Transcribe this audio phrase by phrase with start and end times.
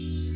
[0.00, 0.33] It's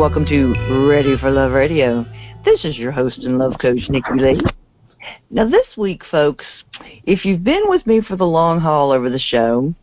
[0.00, 0.54] welcome to
[0.88, 2.06] Ready for Love Radio.
[2.42, 4.40] This is your host and love coach, Nikki Lee.
[5.28, 6.46] Now, this week, folks,
[7.04, 9.74] if you've been with me for the long haul over the show,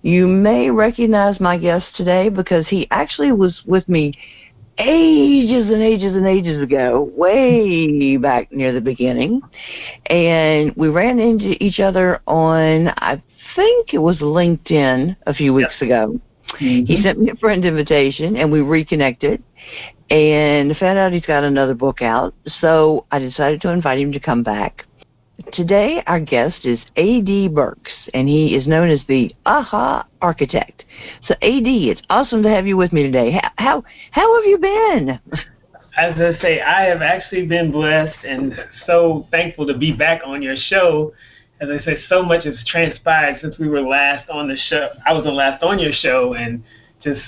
[0.00, 4.14] you may recognize my guest today because he actually was with me
[4.78, 9.42] ages and ages and ages ago, way back near the beginning.
[10.06, 13.22] And we ran into each other on, I
[13.54, 16.18] think it was LinkedIn a few weeks ago.
[16.58, 17.02] He mm-hmm.
[17.02, 19.42] sent me a friend invitation and we reconnected
[20.10, 22.34] and found out he's got another book out.
[22.60, 24.84] So I decided to invite him to come back.
[25.52, 27.48] Today, our guest is A.D.
[27.48, 30.84] Burks, and he is known as the AHA Architect.
[31.28, 33.32] So, A.D., it's awesome to have you with me today.
[33.32, 35.20] How how, how have you been?
[35.96, 38.54] As I say, I have actually been blessed and
[38.86, 41.12] so thankful to be back on your show.
[41.60, 44.88] As I said, so much has transpired since we were last on the show.
[45.06, 46.62] I was the last on your show, and
[47.02, 47.22] just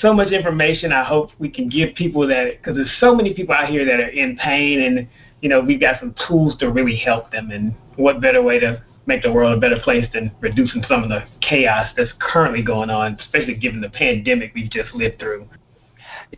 [0.00, 0.92] so much information.
[0.92, 4.00] I hope we can give people that because there's so many people out here that
[4.00, 5.08] are in pain and
[5.40, 7.50] you know, we've got some tools to really help them.
[7.50, 11.08] And what better way to make the world a better place than reducing some of
[11.08, 15.48] the chaos that's currently going on, especially given the pandemic we've just lived through.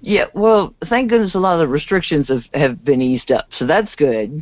[0.01, 3.67] Yeah, well, thank goodness a lot of the restrictions have, have been eased up, so
[3.67, 4.41] that's good.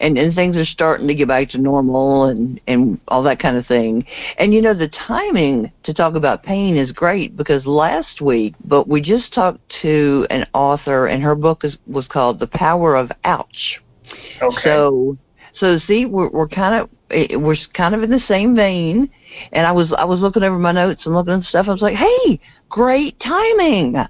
[0.00, 3.56] And, and things are starting to get back to normal and, and all that kind
[3.58, 4.06] of thing.
[4.38, 8.88] And you know, the timing to talk about pain is great because last week, but
[8.88, 13.12] we just talked to an author and her book is, was called The Power of
[13.24, 13.80] Ouch
[14.42, 14.60] Okay.
[14.64, 15.16] so,
[15.54, 16.90] so see, we're we're kind of
[17.40, 19.10] we're kind of in the same vein.
[19.52, 21.66] And I was I was looking over my notes and looking at stuff.
[21.68, 23.96] I was like, hey, great timing.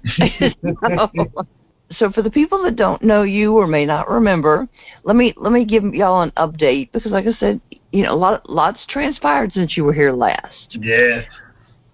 [1.97, 4.67] so, for the people that don't know you or may not remember,
[5.03, 7.59] let me let me give y'all an update because, like I said,
[7.91, 10.69] you know, a lot lots transpired since you were here last.
[10.71, 11.25] Yes.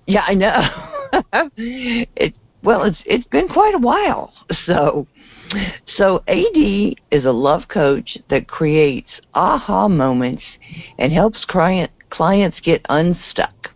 [0.06, 1.50] Yeah, I know.
[1.57, 4.34] it well, it's it's been quite a while.
[4.66, 5.07] So,
[5.96, 10.44] so AD is a love coach that creates aha moments
[10.97, 13.69] and helps client clients get unstuck.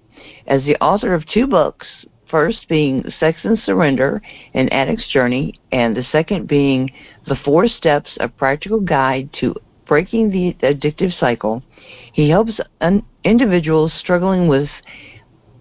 [0.48, 1.88] As the author of two books,
[2.32, 4.22] first being Sex and Surrender,
[4.54, 6.90] an addict's journey, and the second being
[7.28, 9.54] The Four Steps: A Practical Guide to
[9.86, 11.62] Breaking the Addictive Cycle,
[12.14, 14.70] he helps un- individuals struggling with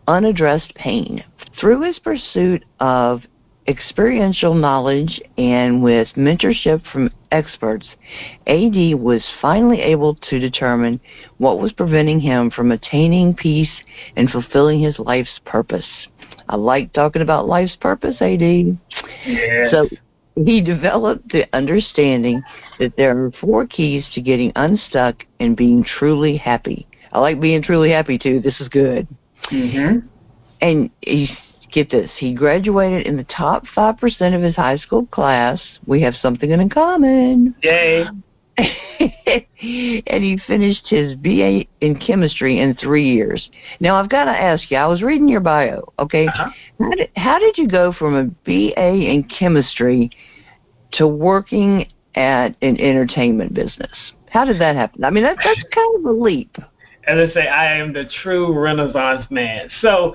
[0.06, 1.24] unaddressed pain.
[1.60, 3.22] Through his pursuit of
[3.66, 7.86] experiential knowledge and with mentorship from experts,
[8.46, 11.00] AD was finally able to determine
[11.38, 13.70] what was preventing him from attaining peace
[14.16, 15.86] and fulfilling his life's purpose.
[16.50, 18.40] I like talking about life's purpose, AD.
[18.40, 19.70] Yes.
[19.70, 19.88] So
[20.34, 22.42] he developed the understanding
[22.80, 26.88] that there are four keys to getting unstuck and being truly happy.
[27.12, 28.40] I like being truly happy too.
[28.40, 29.06] This is good.
[29.52, 30.02] Mhm.
[30.60, 31.30] And he
[31.70, 35.60] get this, he graduated in the top five percent of his high school class.
[35.86, 37.54] We have something in common.
[37.62, 38.06] Yay.
[39.60, 43.48] and he finished his BA in chemistry in three years.
[43.80, 44.76] Now I've got to ask you.
[44.76, 45.92] I was reading your bio.
[45.98, 46.50] Okay, Uh-huh.
[46.80, 50.10] how did how did you go from a BA in chemistry
[50.92, 53.92] to working at an entertainment business?
[54.30, 55.04] How did that happen?
[55.04, 56.56] I mean, that, that's kind of a leap.
[57.06, 59.70] As I say, I am the true Renaissance man.
[59.80, 60.12] So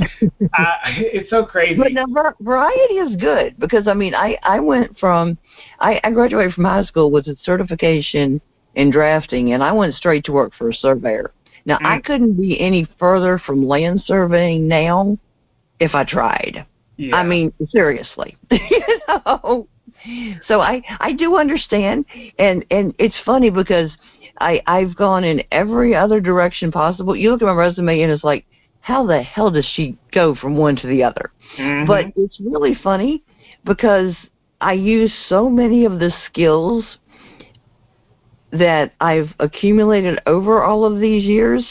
[0.54, 1.76] I, it's so crazy.
[1.76, 2.06] But now
[2.40, 5.38] variety is good because I mean I I went from
[5.80, 8.40] I, I graduated from high school with a certification
[8.76, 11.32] in drafting and I went straight to work for a surveyor.
[11.66, 12.04] Now I Mm.
[12.04, 15.18] couldn't be any further from land surveying now
[15.80, 16.66] if I tried.
[16.98, 17.16] yeah.
[17.18, 19.68] I mean seriously, you know.
[20.48, 22.06] So I I do understand
[22.40, 23.92] and and it's funny because
[24.40, 27.16] I I've gone in every other direction possible.
[27.16, 28.46] You look at my resume and it's like
[28.82, 31.32] how the hell does she go from one to the other?
[31.58, 31.88] Mhm.
[31.88, 33.24] But it's really funny
[33.66, 34.14] because
[34.62, 36.86] I use so many of the skills
[38.58, 41.66] that I've accumulated over all of these years.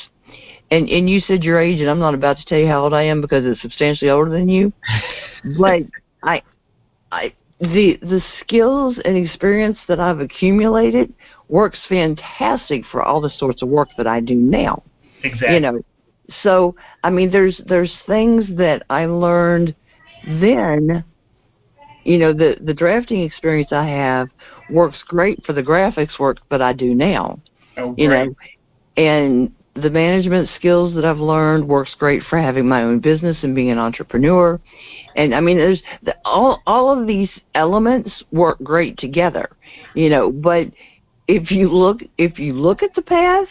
[0.70, 2.94] And and you said your age, and I'm not about to tell you how old
[2.94, 4.72] I am because it's substantially older than you.
[5.58, 5.82] but
[6.22, 6.42] I,
[7.12, 11.12] I the the skills and experience that I've accumulated
[11.48, 14.82] works fantastic for all the sorts of work that I do now.
[15.22, 15.54] Exactly.
[15.54, 15.80] You know,
[16.42, 19.74] so I mean, there's there's things that I learned
[20.26, 21.04] then.
[22.04, 24.28] You know, the the drafting experience I have
[24.70, 27.40] works great for the graphics work that I do now.
[27.76, 28.28] oh, You great.
[28.28, 28.34] know,
[28.96, 33.54] and the management skills that I've learned works great for having my own business and
[33.54, 34.60] being an entrepreneur.
[35.16, 39.50] And I mean, there's the, all all of these elements work great together,
[39.94, 40.30] you know.
[40.30, 40.68] But
[41.26, 43.48] if you look if you look at the path,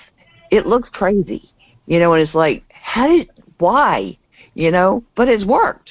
[0.51, 1.51] it looks crazy,
[1.87, 2.13] you know.
[2.13, 4.17] And it's like, how did why,
[4.53, 5.03] you know?
[5.15, 5.89] But it's worked.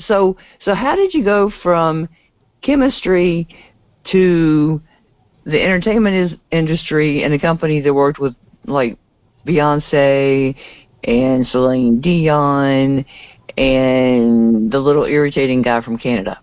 [0.00, 2.08] So so how did you go from
[2.62, 3.48] chemistry
[4.10, 4.80] to
[5.44, 8.34] the entertainment is, industry and a company that worked with
[8.66, 8.98] like
[9.46, 10.54] Beyonce
[11.04, 13.04] and Celine Dion
[13.56, 16.40] and the little irritating guy from Canada.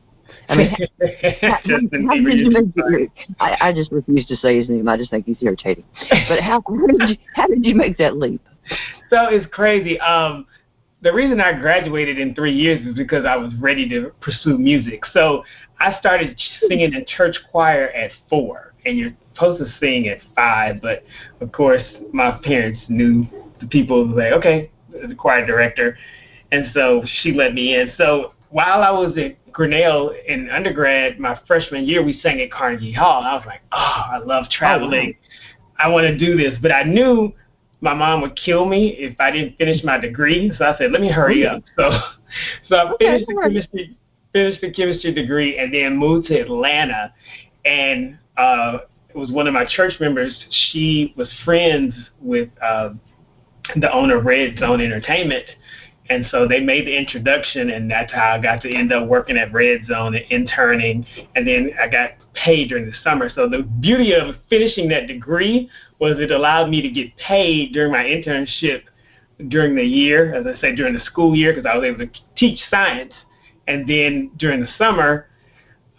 [0.50, 0.70] I mean,
[1.42, 3.08] how, how did you make the,
[3.40, 4.88] I, I just refuse to say his name.
[4.88, 5.86] I just think he's irritating.
[6.10, 8.42] But how, how did you how did you make that leap?
[9.10, 10.00] So it's crazy.
[10.00, 10.46] Um,
[11.02, 15.02] the reason I graduated in three years is because I was ready to pursue music.
[15.14, 15.44] So
[15.80, 20.82] I started singing in church choir at four, and you're supposed to sing at five.
[20.82, 21.04] But
[21.40, 21.84] of course,
[22.14, 23.28] my parents knew
[23.60, 25.98] the people like, okay, the choir director,
[26.52, 27.92] and so she let me in.
[27.98, 32.94] So while I was at Grinnell in undergrad, my freshman year, we sang at Carnegie
[32.94, 33.24] Hall.
[33.24, 35.16] I was like, oh, I love traveling.
[35.18, 35.28] Oh,
[35.80, 37.34] I want to do this, but I knew
[37.82, 40.52] my mom would kill me if I didn't finish my degree.
[40.58, 41.64] So I said, let me hurry up.
[41.76, 41.90] So,
[42.70, 43.98] so I Okay, finished the chemistry,
[44.32, 47.14] finished the chemistry degree, and then moved to Atlanta.
[47.66, 48.78] And uh,
[49.10, 50.34] it was one of my church members.
[50.72, 52.92] She was friends with uh,
[53.76, 55.46] the owner of Red Zone Entertainment.
[56.10, 59.38] And so they made the introduction, and that's how I got to end up working
[59.38, 61.06] at Red Zone and interning.
[61.36, 63.30] And then I got paid during the summer.
[63.34, 65.70] So the beauty of finishing that degree
[66.00, 68.84] was it allowed me to get paid during my internship
[69.48, 72.12] during the year, as I say, during the school year, because I was able to
[72.38, 73.14] teach science.
[73.68, 75.28] And then during the summer,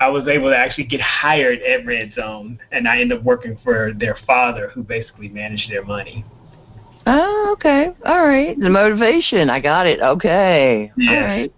[0.00, 3.58] I was able to actually get hired at Red Zone, and I ended up working
[3.62, 6.25] for their father, who basically managed their money.
[7.06, 7.93] Oh, okay.
[8.05, 8.58] All right.
[8.58, 9.50] The motivation.
[9.50, 10.00] I got it.
[10.00, 10.93] Okay.
[10.96, 11.11] Yes.
[11.11, 11.52] All right.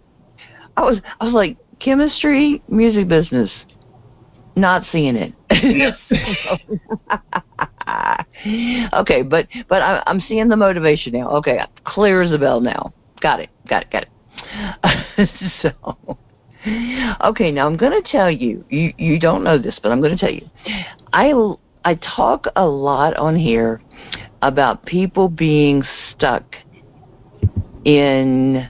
[0.77, 3.51] I was I was like chemistry, music business.
[4.57, 5.33] Not seeing it.
[8.93, 11.29] okay, but but I, I'm seeing the motivation now.
[11.31, 12.95] Okay, clear as a bell now.
[13.21, 13.51] Got it.
[13.69, 13.91] Got it.
[13.91, 14.11] Got it.
[15.63, 15.73] so,
[17.25, 18.65] okay, now I'm going to tell you.
[18.71, 20.49] You you don't know this, but I'm going to tell you.
[21.13, 21.33] I
[21.85, 23.83] I talk a lot on here
[24.43, 26.45] about people being stuck
[27.85, 28.69] in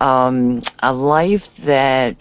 [0.00, 2.16] um, a life that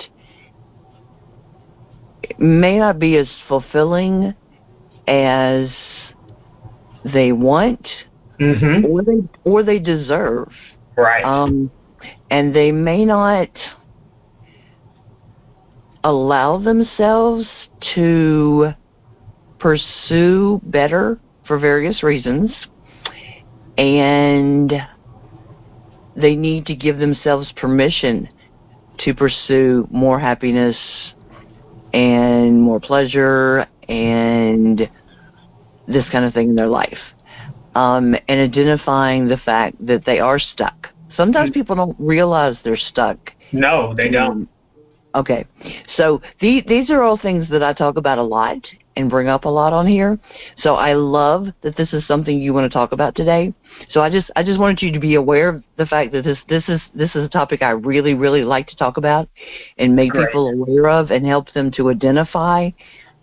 [2.40, 4.34] may not be as fulfilling
[5.08, 5.70] as
[7.14, 7.88] they want
[8.42, 8.86] Mm-hmm.
[8.86, 10.52] or they or they deserve.
[10.98, 11.24] Right.
[11.24, 11.70] Um,
[12.32, 13.50] and they may not
[16.04, 17.46] allow themselves
[17.94, 18.74] to
[19.60, 22.52] pursue better for various reasons.
[23.78, 24.74] And
[26.16, 28.28] they need to give themselves permission
[29.00, 30.78] to pursue more happiness
[31.94, 34.90] and more pleasure and
[35.88, 36.98] this kind of thing in their life.
[37.76, 40.90] Um, and identifying the fact that they are stuck.
[41.16, 41.54] Sometimes Mm.
[41.54, 43.18] people don't realize they're stuck.
[43.54, 44.32] no, they don't.
[44.32, 44.48] Um,
[45.14, 45.46] Okay,
[45.98, 48.56] so these these are all things that I talk about a lot
[48.96, 50.20] and bring up a lot on here.
[50.60, 53.54] So I love that this is something you want to talk about today.
[53.92, 56.38] So I just I just wanted you to be aware of the fact that this
[56.50, 59.30] this is this is a topic I really really like to talk about
[59.78, 60.28] and make Great.
[60.28, 62.70] people aware of and help them to identify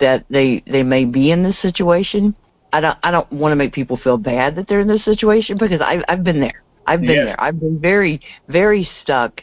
[0.00, 2.34] that they they may be in this situation.
[2.72, 5.56] I don't I don't want to make people feel bad that they're in this situation
[5.58, 6.62] because I I've been there.
[6.86, 7.24] I've been Yeah.
[7.26, 7.40] there.
[7.40, 9.42] I've been very very stuck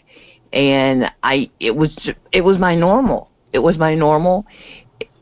[0.54, 1.92] and I it was
[2.32, 3.32] it was my normal.
[3.54, 4.46] It was my normal,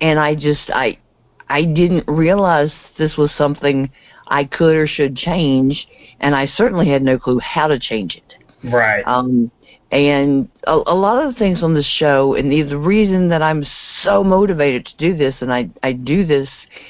[0.03, 1.00] and I just I
[1.48, 3.89] I didn't realize this was something
[4.27, 5.88] I could or should change,
[6.19, 8.69] and I certainly had no clue how to change it.
[8.69, 9.03] Right.
[9.07, 9.50] Um,
[9.91, 13.41] and a, a lot of the things on this show, and the, the reason that
[13.41, 13.63] I'm
[14.01, 16.50] so motivated to do this, and I I do this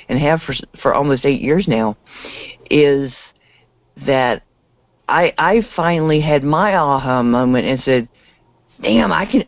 [0.09, 1.95] and have for for almost eight years now,
[2.71, 3.13] is
[4.07, 4.41] that
[5.07, 8.09] I I finally had my aha moment and said,
[8.81, 9.43] "Damn, I can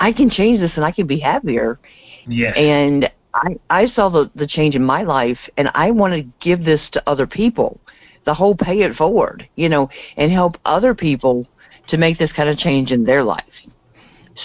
[0.00, 1.78] I can change this and I can be happier."
[2.26, 2.54] Yes.
[2.56, 6.64] And I I saw the the change in my life, and I want to give
[6.64, 7.80] this to other people,
[8.24, 11.46] the whole pay it forward, you know, and help other people
[11.88, 13.44] to make this kind of change in their life.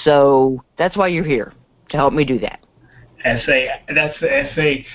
[0.04, 1.54] So that's why you're here
[1.90, 2.60] to help me do that.
[3.24, 4.86] I say that's I say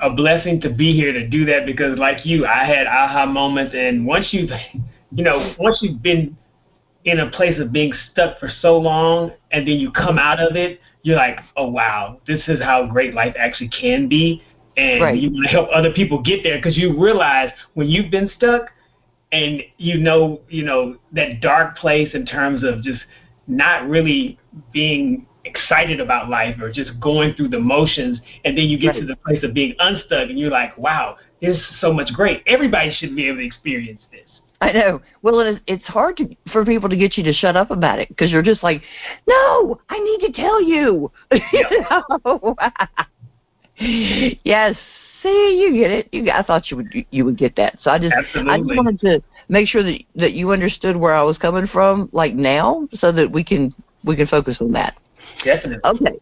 [0.00, 3.74] a blessing to be here to do that because like you, I had aha moments
[3.76, 4.50] and once you've
[5.12, 6.36] you know, once you've been
[7.04, 10.56] in a place of being stuck for so long and then you come out of
[10.56, 14.42] it, you're like, oh wow, this is how great life actually can be.
[14.76, 15.16] And Right.
[15.16, 18.72] you want to help other people get there because you realize when you've been stuck
[19.30, 23.02] and you know, you know, that dark place in terms of just
[23.46, 24.38] not really
[24.72, 29.04] being excited about life or just going through the motions and then you get to
[29.04, 32.42] the place of being unstuck and you're like, wow, this is so much great.
[32.46, 34.23] Everybody should be able to experience this.
[34.64, 35.02] I know.
[35.20, 38.08] Well, it it's hard to, for people to get you to shut up about it
[38.08, 38.80] because you're just like,
[39.28, 41.12] no, I need to tell you.
[41.52, 42.56] you know?
[44.42, 44.74] yes.
[45.22, 46.08] See, you get it.
[46.12, 47.78] You, I thought you would you would get that.
[47.82, 48.52] So I just Absolutely.
[48.52, 52.08] I just wanted to make sure that that you understood where I was coming from,
[52.12, 54.96] like now, so that we can we can focus on that.
[55.44, 55.80] Definitely.
[55.84, 56.18] Okay.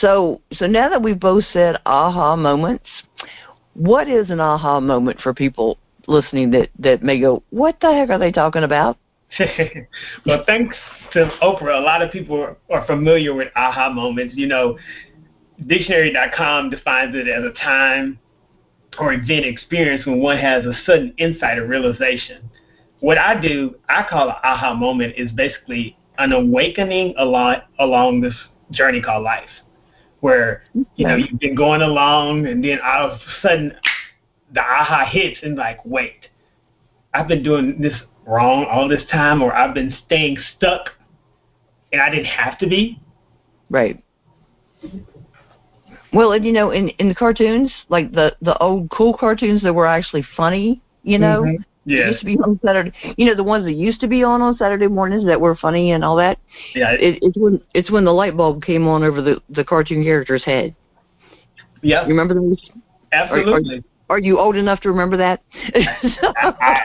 [0.00, 2.86] So so now that we've both said aha moments,
[3.74, 5.76] what is an aha moment for people
[6.08, 8.98] listening that that may go, what the heck are they talking about?
[10.26, 10.76] well, thanks
[11.12, 14.34] to Oprah, a lot of people are, are familiar with aha moments.
[14.36, 14.78] You know,
[15.66, 18.18] dictionary.com defines it as a time
[18.98, 22.48] or event experience when one has a sudden insight or realization.
[23.00, 28.34] What I do, I call an aha moment is basically an awakening along along this
[28.70, 29.48] journey called life,
[30.20, 30.62] where
[30.94, 33.76] you know you've been going along and then all of a sudden
[34.52, 36.28] the aha hits and like, wait,
[37.14, 37.94] I've been doing this
[38.26, 40.90] wrong all this time, or I've been staying stuck,
[41.92, 43.00] and I didn't have to be.
[43.70, 44.02] Right.
[46.12, 49.74] Well, and you know, in in the cartoons, like the the old cool cartoons that
[49.74, 51.64] were actually funny, you know, Mhm.
[51.88, 52.92] Yeah, used to be on Saturday.
[53.16, 55.92] You know, the ones that used to be on on Saturday mornings that were funny
[55.92, 56.38] and all that.
[56.74, 60.02] yeah, It, it's when it's when the light bulb came on over the the cartoon
[60.02, 60.74] character's head.
[61.82, 62.70] yeah, You remember those?
[63.12, 63.84] absolutely.
[64.08, 65.42] Are you old enough to remember that?
[65.84, 65.96] I,
[66.60, 66.76] I,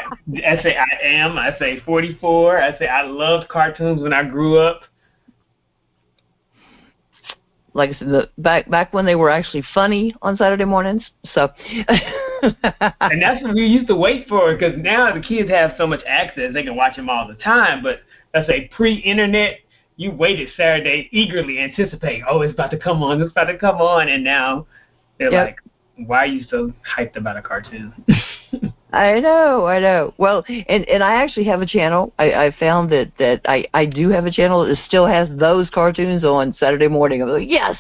[0.48, 1.38] I say I am.
[1.38, 2.62] I say 44.
[2.62, 4.82] I say I loved cartoons when I grew up.
[7.74, 11.04] like I said, the, back back when they were actually funny on Saturday mornings.
[11.34, 11.50] So,
[13.10, 16.01] And that's what we used to wait for because now the kids have so much
[16.08, 17.84] access, they can watch them all the time.
[17.84, 18.01] But
[18.34, 19.58] let's say pre internet,
[19.98, 23.78] you waited Saturday, eagerly anticipate, oh, it's about to come on, it's about to come
[23.78, 24.08] on.
[24.10, 24.68] And now
[25.20, 25.46] they're Yep.
[25.46, 25.58] like,
[26.08, 27.93] why are you so hyped about a cartoon?
[28.93, 30.13] I know, I know.
[30.17, 32.13] Well, and and I actually have a channel.
[32.20, 35.70] I, I found that that I I do have a channel that still has those
[35.70, 37.22] cartoons on Saturday morning.
[37.22, 37.77] I'm like, yes.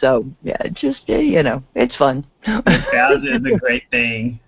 [0.00, 2.24] So yeah, just you know, it's fun.
[2.46, 4.38] Nostalgia is a great thing.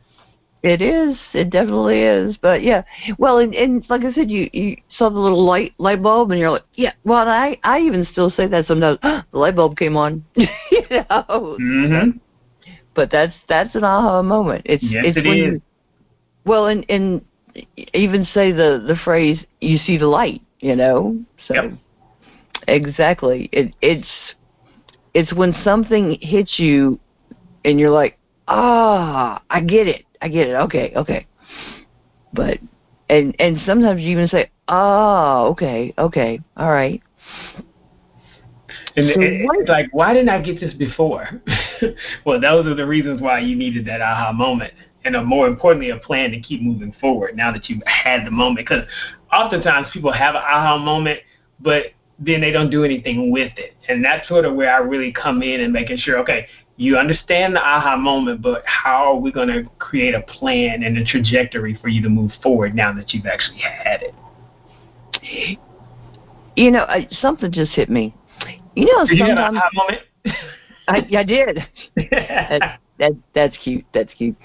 [0.62, 1.18] It is.
[1.34, 2.36] It definitely is.
[2.40, 2.84] But yeah.
[3.18, 6.40] Well, and, and like I said, you you saw the little light light bulb, and
[6.40, 6.92] you're like, yeah.
[7.04, 8.98] Well, I I even still say that sometimes.
[9.02, 10.24] the light bulb came on.
[10.36, 10.48] you
[10.90, 11.56] know.
[11.58, 12.10] hmm
[12.94, 14.62] But that's that's an aha moment.
[14.64, 15.44] It's Yes, it's it when is.
[15.54, 15.62] you
[16.44, 17.24] well, and and
[17.92, 21.18] even say the the phrase "you see the light," you know.
[21.48, 21.72] So Yep.
[22.68, 24.08] exactly, it it's
[25.14, 26.98] it's when something hits you,
[27.64, 30.54] and you're like, ah, I get it, I get it.
[30.54, 31.26] Okay, okay.
[32.32, 32.58] But
[33.08, 37.00] and and sometimes you even say, oh, okay, okay, all right.
[38.96, 41.28] And So what- it's like, why didn't I get this before?
[42.24, 44.72] well, those are the reasons why you needed that aha moment.
[45.04, 48.30] And a, more importantly, a plan to keep moving forward now that you've had the
[48.30, 48.66] moment.
[48.66, 48.84] Because
[49.32, 51.20] oftentimes people have an aha moment,
[51.60, 51.86] but
[52.18, 53.74] then they don't do anything with it.
[53.88, 57.54] And that's sort of where I really come in and making sure, okay, you understand
[57.54, 61.78] the aha moment, but how are we going to create a plan and a trajectory
[61.80, 64.14] for you to move forward now that you've actually had it?
[66.56, 68.14] You know, I, something just hit me.
[68.74, 70.02] You know, Did you sometimes moment?
[70.88, 71.58] I, I did.
[71.96, 73.84] that, that that's cute.
[73.92, 74.36] That's cute.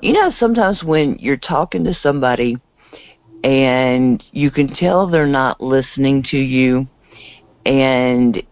[0.00, 2.58] You know, sometimes when you're talking to somebody
[3.42, 6.88] and you can tell they're not listening to you,
[7.66, 8.42] and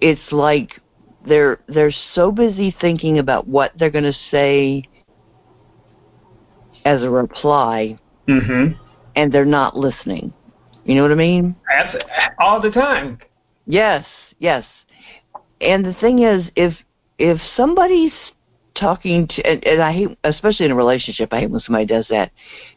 [0.00, 0.80] it's like
[1.26, 4.84] they're they're so busy thinking about what they're going to say
[6.84, 8.72] as a reply, mm-hmm.
[9.16, 10.32] and they're not listening.
[10.84, 11.54] You know what I mean?
[12.38, 13.18] All the time.
[13.66, 14.04] Yes,
[14.38, 14.64] yes.
[15.60, 16.74] And the thing is, if
[17.18, 18.12] if somebody's
[18.74, 22.06] talking to, and, and I hate, especially in a relationship, I hate when somebody does
[22.08, 22.32] that,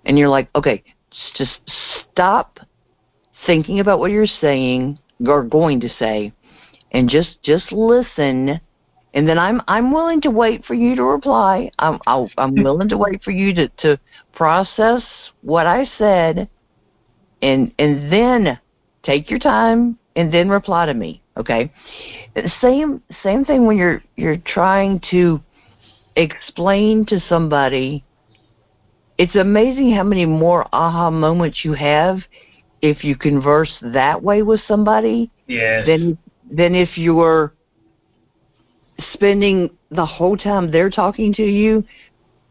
[0.05, 0.83] and you're like, okay,
[1.37, 1.59] just
[2.11, 2.59] stop
[3.45, 6.33] thinking about what you're saying or going to say,
[6.91, 8.59] and just just listen.
[9.15, 11.71] And then I'm I'm willing to wait for you to reply.
[11.79, 13.99] I'm I'll, I'm willing to wait for you to to
[14.33, 15.03] process
[15.41, 16.49] what I said,
[17.41, 18.59] and and then
[19.03, 21.22] take your time and then reply to me.
[21.37, 21.71] Okay.
[22.61, 25.41] Same same thing when you're you're trying to
[26.15, 28.03] explain to somebody.
[29.17, 32.19] It's amazing how many more aha moments you have
[32.81, 35.85] if you converse that way with somebody Yes.
[35.87, 36.17] than
[36.51, 37.53] than if you're
[39.13, 41.83] spending the whole time they're talking to you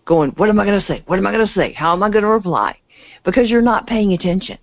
[0.05, 1.03] going, What am I gonna say?
[1.07, 1.73] What am I gonna say?
[1.73, 2.77] How am I gonna reply?
[3.25, 4.59] Because you're not paying attention.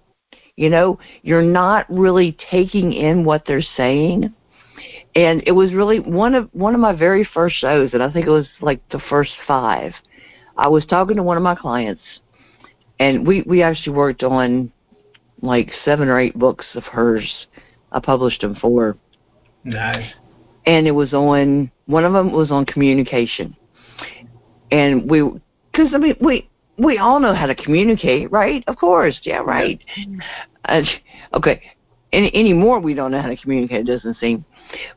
[0.60, 4.34] You know, you're not really taking in what they're saying.
[5.16, 8.28] And it was really one of one of my very first shows, and I think
[8.28, 9.94] it was like the first five.
[10.58, 12.02] I was talking to one of my clients,
[13.00, 14.70] and we we actually worked on
[15.42, 17.48] like seven or eight books of hers.
[17.94, 18.98] I published them for,
[19.64, 20.12] nice.
[20.66, 23.56] and it was on one of them was on communication,
[24.72, 25.24] and we
[25.72, 26.50] because I mean we
[26.80, 28.64] we all know how to communicate, right?
[28.68, 29.84] Of course, yeah, right.
[30.66, 30.82] Uh,
[31.34, 31.62] okay,
[32.14, 33.82] any anymore we don't know how to communicate.
[33.82, 34.46] It doesn't seem,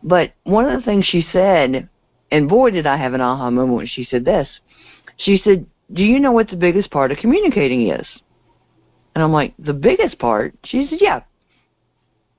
[0.02, 1.88] but one of the things she said,
[2.30, 4.48] and boy did I have an aha moment when she said this.
[5.18, 8.06] She said, "Do you know what the biggest part of communicating is?"
[9.14, 11.22] And I'm like, "The biggest part?" She said, "Yeah."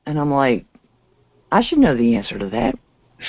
[0.05, 0.65] And I'm like,
[1.51, 2.75] "I should know the answer to that."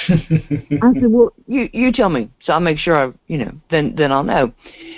[0.08, 3.94] I said, "Well, you you tell me, so I'll make sure I, you know, then
[3.96, 4.52] then I'll know."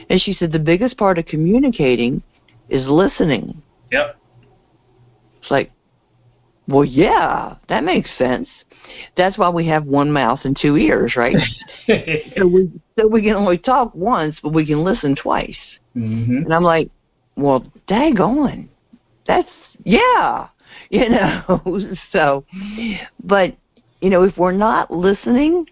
[0.09, 2.23] And she said, "The biggest part of communicating
[2.69, 4.17] is listening." yep.
[5.41, 5.71] It's like,
[6.69, 8.49] well, yeah, that makes sense.
[9.17, 11.37] That's why we have one mouth and two ears, right?
[12.37, 15.57] so we so we can only talk once, but we can listen twice.
[15.95, 16.91] hmm And I'm like,
[17.37, 18.69] well, daggone,
[19.27, 19.49] that's
[19.85, 20.49] yeah,
[20.91, 21.63] you know.
[22.13, 22.45] so,
[23.23, 23.57] but
[24.01, 25.67] you know, if we're not listening,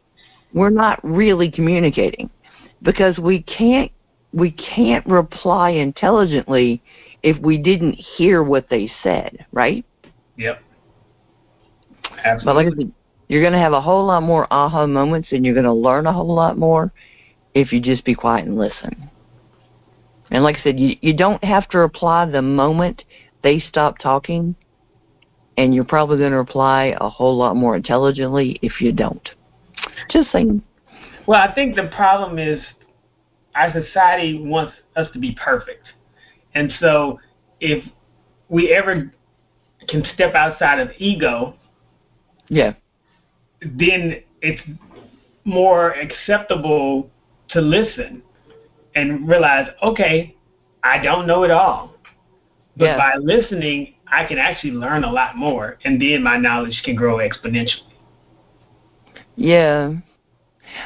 [0.52, 2.31] we're not really communicating
[2.83, 3.90] because we can't
[4.33, 6.83] we can't reply intelligently
[7.23, 9.85] if we didn't hear what they said, right?
[10.37, 10.61] Yep.
[12.25, 12.45] Absolutely.
[12.45, 12.66] But like.
[12.66, 12.93] I said,
[13.28, 16.07] you're going to have a whole lot more aha moments and you're going to learn
[16.07, 16.93] a whole lot more
[17.54, 19.11] if you just be quiet and listen.
[20.30, 23.04] And like I said, you, you don't have to reply the moment
[23.43, 24.54] they stop talking,
[25.56, 29.30] and you're probably going to reply a whole lot more intelligently if you don't.
[30.10, 30.62] Just saying.
[31.26, 32.60] Well, I think the problem is
[33.54, 35.84] our society wants us to be perfect.
[36.54, 37.21] And so
[37.60, 37.84] if
[38.49, 39.12] we ever
[39.88, 41.54] can step outside of ego,
[42.49, 42.75] Yeah.
[43.60, 44.62] then it's
[45.45, 47.10] more acceptable
[47.49, 48.23] to listen
[48.95, 50.34] and realize, okay,
[50.82, 51.95] I don't know it all.
[52.76, 52.97] But Yeah.
[52.97, 57.17] by listening, I can actually learn a lot more, and then my knowledge can grow
[57.19, 57.93] exponentially.
[59.37, 59.95] Yeah.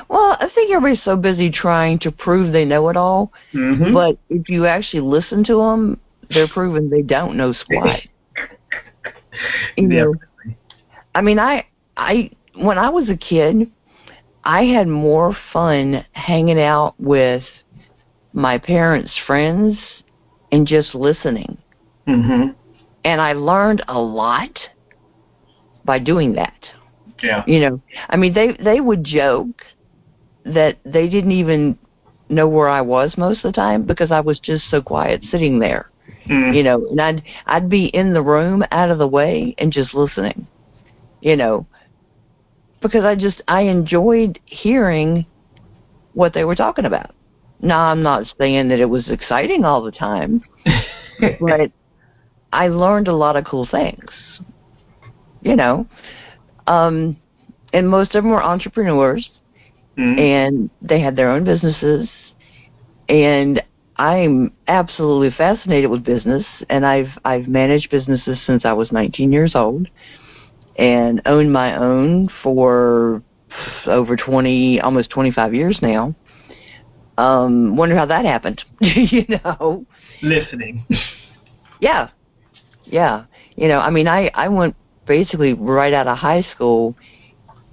[0.09, 3.93] Well, I think everybody's so busy trying to prove they know it all, Mm-hmm.
[3.93, 8.01] but if you actually listen to them, they're proving they don't know squat.
[9.77, 10.15] you know,
[11.15, 13.71] I mean, I, I, when I was a kid,
[14.45, 17.45] I had more fun hanging out with
[18.33, 19.77] my parents' friends
[20.53, 21.59] and just listening.
[22.07, 22.53] Mm-hmm.
[23.09, 24.59] And I learned a lot
[25.83, 26.53] by doing that.
[27.23, 27.43] Yeah.
[27.47, 29.63] You know, I mean, they they would joke
[30.45, 31.79] that they didn't even
[32.29, 35.59] know where I was most of the time because I was just so quiet sitting
[35.59, 35.91] there.
[36.27, 36.55] Mm.
[36.55, 39.95] You know, and I'd I'd be in the room out of the way and just
[39.95, 40.47] listening.
[41.23, 41.67] You know,
[42.83, 45.25] because I just I enjoyed hearing
[46.13, 47.15] what they were talking about.
[47.63, 50.43] Now I'm not saying that it was exciting all the time,
[51.41, 51.73] but
[52.53, 54.11] I learned a lot of cool things.
[55.43, 55.87] You know,
[56.67, 57.17] um,
[57.73, 59.31] and most of them were entrepreneurs,
[59.97, 60.19] Mm.
[60.19, 62.09] and they had their own businesses,
[63.09, 63.61] and
[63.97, 69.55] I'm absolutely fascinated with business, and I've I've managed businesses since I was 19 years
[69.55, 69.89] old,
[70.77, 73.23] and owned my own for
[73.87, 76.15] over 20, almost 25 years now.
[77.17, 78.63] Um, wonder how that happened.
[78.81, 79.85] you know,
[80.23, 80.85] Listening.
[81.81, 82.09] yeah,
[82.91, 83.25] yeah.
[83.57, 86.95] You know, I mean, I I went basically right out of high school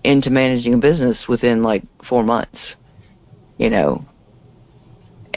[0.03, 2.57] into managing a business within like four months.
[3.57, 4.05] You know,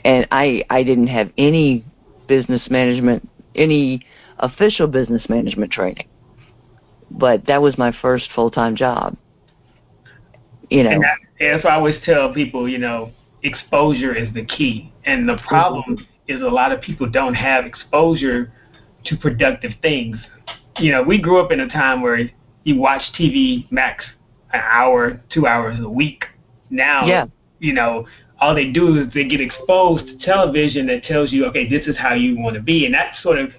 [0.05, 1.85] and I I didn't have any
[2.27, 4.01] business management, any
[4.39, 6.09] official business management training,
[7.11, 9.17] but that was my first full time job.
[10.71, 13.11] You know, And, that, and that's why I always tell people, you know,
[13.43, 14.93] exposure is the key.
[15.05, 16.03] And the problem mm-hmm.
[16.37, 18.53] is a lot of people don't have exposure
[19.05, 20.17] to productive things.
[20.79, 22.31] You know, we grew up in a time where
[22.65, 24.05] you watch TV max
[24.53, 26.25] an hour, two hours a week.
[26.71, 27.27] Now, Yeah.
[27.59, 28.07] you know,
[28.41, 31.97] all they do is they get exposed to television that tells you, okay, this is
[31.97, 32.85] how you want to be.
[32.85, 33.53] And that sort of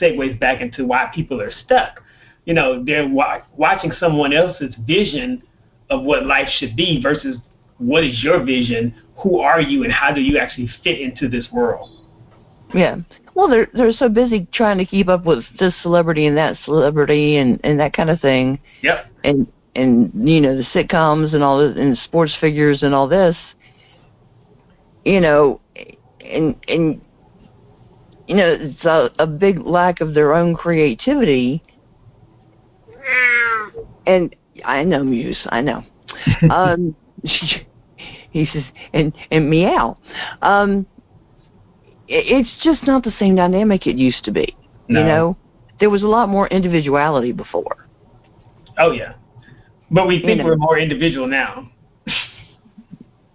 [0.00, 2.00] segues back into why people are stuck.
[2.46, 5.42] you know they're wa- watching someone else's vision
[5.88, 7.38] of what life should be versus
[7.78, 11.50] what is your vision, who are you, and how do you actually fit into this
[11.50, 11.88] world.
[12.74, 12.98] Yeah.
[13.34, 17.36] Well, they're they're so busy trying to keep up with this celebrity and that celebrity
[17.36, 18.60] and and that kind of thing.
[18.82, 19.06] Yep.
[19.24, 23.36] And and you know the sitcoms and all this and sports figures and all this.
[25.04, 25.60] You know,
[26.20, 27.00] and and
[28.28, 31.62] you know it's a, a big lack of their own creativity.
[34.06, 35.82] And I know Muse, I know.
[36.50, 36.94] um,
[38.30, 39.96] he says and and meow.
[40.40, 40.86] Um,
[42.08, 44.56] it's just not the same dynamic it used to be.
[44.88, 45.00] No.
[45.00, 45.36] You know,
[45.80, 47.88] there was a lot more individuality before.
[48.78, 49.14] Oh yeah,
[49.90, 50.46] but we think know.
[50.46, 51.70] we're more individual now.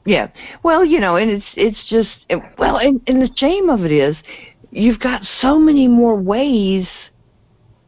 [0.05, 0.29] Yeah.
[0.63, 3.91] Well, you know, and it's it's just it, well, and and the shame of it
[3.91, 4.15] is,
[4.71, 6.87] you've got so many more ways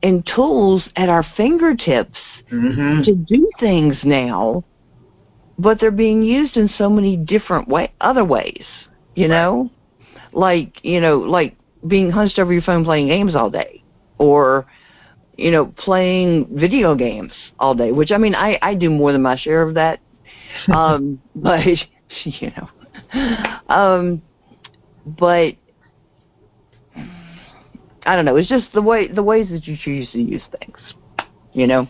[0.04, 2.18] and tools at our fingertips
[2.52, 3.04] Mm-hmm.
[3.04, 4.66] to do things now,
[5.58, 8.66] but they're being used in so many different way other ways.
[9.16, 9.70] You know,
[10.34, 11.56] like you know, like
[11.88, 13.84] being hunched over your phone playing games all day,
[14.18, 14.66] or
[15.38, 17.92] you know, playing video games all day.
[17.92, 20.00] Which I mean, I I do more than my share of that.
[20.68, 21.66] Um, but
[22.26, 22.70] you know,
[23.70, 24.22] um,
[25.06, 25.56] but
[28.06, 28.36] I don't know.
[28.36, 30.78] It's just the way the ways that you choose to use things.
[31.54, 31.88] You know,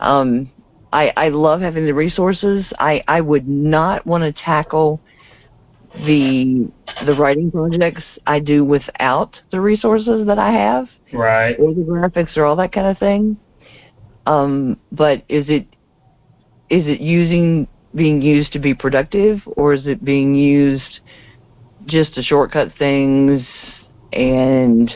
[0.00, 0.50] um,
[0.92, 2.64] I I love having the resources.
[2.78, 5.00] I I would not want to tackle
[6.06, 6.68] the
[7.06, 11.56] the writing projects I do without the resources that I have Right.
[11.58, 13.36] or the graphics or all that kind of thing.
[14.26, 15.66] Um, but is it
[16.70, 21.00] is it using being used to be productive or is it being used
[21.86, 23.42] just to shortcut things
[24.12, 24.92] and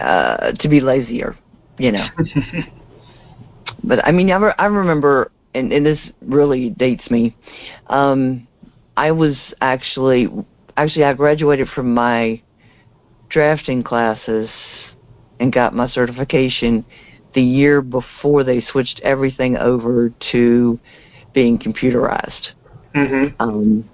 [0.00, 1.36] uh, to be lazier,
[1.78, 2.06] you know?
[3.84, 7.36] but I mean, I, re- I remember, and, and this really dates me.
[7.88, 8.46] Um,
[8.96, 10.28] I was actually,
[10.76, 12.42] actually, I graduated from my
[13.28, 14.50] drafting classes
[15.40, 16.84] and got my certification
[17.34, 20.78] the year before they switched everything over to
[21.32, 22.48] being computerized.
[22.94, 23.42] mm-hmm.
[23.42, 23.88] Um,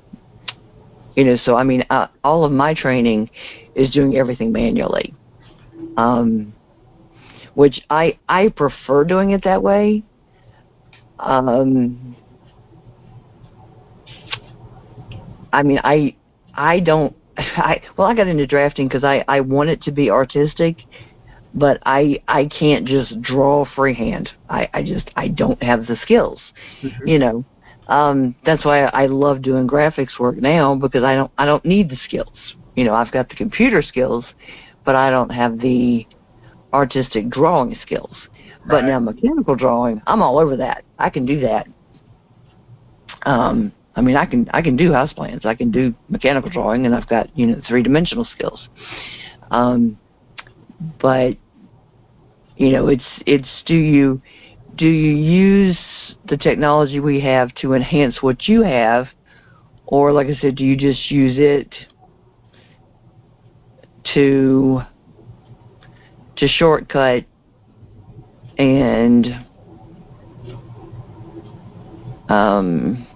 [1.14, 3.30] you know, so I mean, uh, all of my training
[3.74, 5.14] is doing everything manually,
[5.96, 6.52] um,
[7.54, 10.04] which I I prefer doing it that way.
[11.20, 12.16] Um,
[15.52, 16.14] I mean, I
[16.54, 20.10] I don't I well I got into drafting because I I want it to be
[20.10, 20.78] artistic,
[21.54, 24.30] but I I can't just draw freehand.
[24.48, 26.40] I I just I don't have the skills,
[26.82, 27.08] Mhm.
[27.08, 27.44] you know.
[27.88, 31.88] Um, that's why I love doing graphics work now because I don't I don't need
[31.88, 32.34] the skills.
[32.76, 34.24] You know, I've got the computer skills,
[34.84, 36.06] but I don't have the
[36.72, 38.14] artistic drawing skills.
[38.68, 40.84] But now mechanical drawing, I'm all over that.
[40.98, 41.66] I can do that.
[43.22, 45.44] Um, I mean, I can I can do house plans.
[45.44, 48.68] I can do mechanical drawing, and I've got you know three dimensional skills.
[49.50, 49.98] Um,
[51.00, 51.36] but
[52.56, 54.20] you know, it's it's do you
[54.76, 55.78] do you use
[56.28, 59.06] the technology we have to enhance what you have,
[59.86, 61.74] or like I said, do you just use it
[64.14, 64.82] to
[66.36, 67.24] to shortcut
[68.58, 69.44] and
[72.28, 73.06] um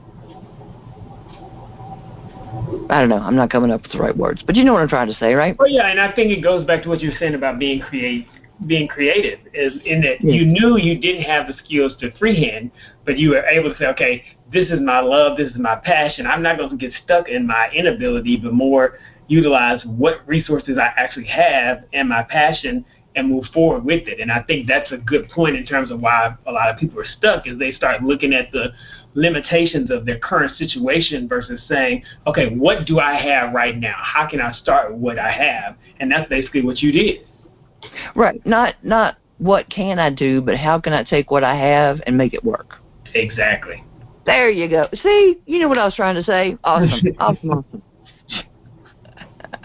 [2.88, 3.18] I don't know.
[3.18, 5.14] I'm not coming up with the right words, but you know what I'm trying to
[5.14, 5.58] say, right?
[5.58, 7.80] Well, yeah, and I think it goes back to what you were saying about being
[7.80, 8.28] create,
[8.66, 10.34] being creative, is in that Yeah.
[10.34, 12.70] you knew you didn't have the skills to freehand,
[13.06, 16.26] but you were able to say, okay, this is my love, this is my passion.
[16.26, 20.92] I'm not going to get stuck in my inability, but more utilize what resources I
[20.96, 24.20] actually have and my passion and move forward with it.
[24.20, 27.00] And I think that's a good point in terms of why a lot of people
[27.00, 28.72] are stuck is they start looking at the
[29.14, 33.96] limitations of their current situation versus saying, okay, what do I have right now?
[33.98, 35.76] How can I start with what I have?
[36.00, 37.26] And that's basically what you did.
[38.14, 38.44] Right.
[38.46, 42.16] Not not what can I do, but how can I take what I have and
[42.16, 42.76] make it work?
[43.14, 43.84] Exactly.
[44.24, 44.88] There you go.
[45.02, 46.56] See, you know what I was trying to say.
[46.62, 47.82] Awesome, awesome, awesome.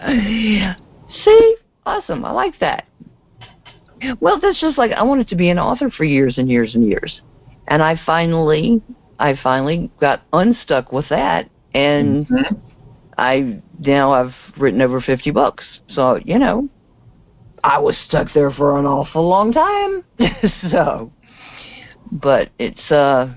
[1.24, 1.56] See,
[1.86, 2.24] awesome.
[2.24, 2.86] I like that.
[4.20, 6.86] Well, that's just like I wanted to be an author for years and years and
[6.86, 7.20] years,
[7.68, 8.80] and I finally,
[9.18, 12.60] I finally got unstuck with that, and Mhm.
[13.16, 15.64] I now I've written over fifty books.
[15.88, 16.68] So you know,
[17.64, 20.04] I was stuck there for an awful long time.
[20.70, 21.10] so,
[22.12, 23.32] but it's uh,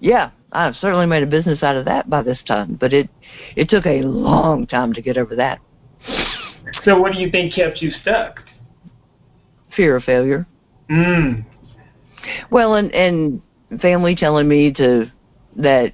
[0.00, 2.76] yeah, I've certainly made a business out of that by this time.
[2.80, 3.08] But it
[3.56, 5.60] it took a long time to get over that.
[6.84, 8.45] So what do you think kept you stuck?
[9.76, 10.46] Fear of failure.
[10.90, 11.44] Mm.
[12.50, 13.42] Well, and and
[13.80, 15.10] family telling me to
[15.56, 15.92] that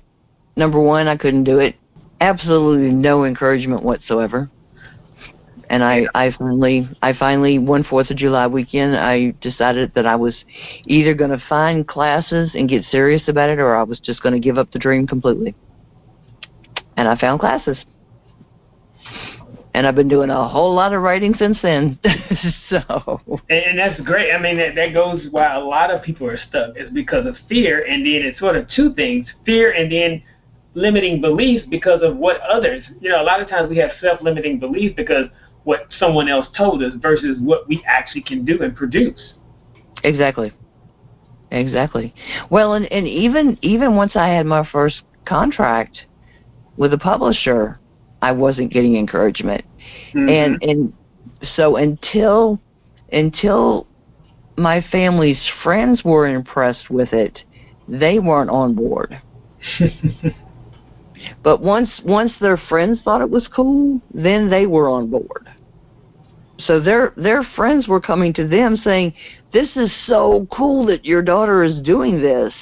[0.57, 1.77] number one I couldn't do it.
[2.21, 4.51] Absolutely no encouragement whatsoever.
[5.69, 10.17] And I I finally I finally one Fourth of July weekend I decided that I
[10.17, 10.35] was
[10.87, 14.35] either going to find classes and get serious about it, or I was just going
[14.35, 15.55] to give up the dream completely.
[16.97, 17.79] And I found classes.
[19.75, 21.99] And I've been doing a whole lot of writing since then.
[22.69, 24.33] so And, that's great.
[24.33, 27.37] I mean, that, that goes why a lot of people are stuck is because of
[27.49, 30.23] fear, and then it's sort of two things: fear, and then
[30.75, 32.85] limiting beliefs because of what others.
[33.01, 35.27] You know, a lot of times we have self-limiting beliefs because
[35.65, 39.35] what someone else told us versus what we actually can do and produce.
[40.05, 40.53] Exactly.
[41.51, 42.15] Exactly.
[42.51, 46.07] Well, and and even even once I had my first contract
[46.77, 47.79] with a publisher,
[48.23, 49.65] I wasn't getting encouragement.
[50.15, 50.31] Mhm.
[50.31, 50.93] And and
[51.57, 52.59] so until
[53.13, 53.87] until
[54.57, 57.43] my family's friends were impressed with it,
[57.89, 59.21] they weren't on board.
[61.43, 65.49] But once once their friends thought it was cool, then they were on board.
[66.59, 69.15] So their their friends were coming to them saying,
[69.53, 72.55] "This is so cool that your daughter is doing this,"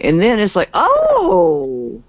[0.00, 2.02] and then it's like, "Oh."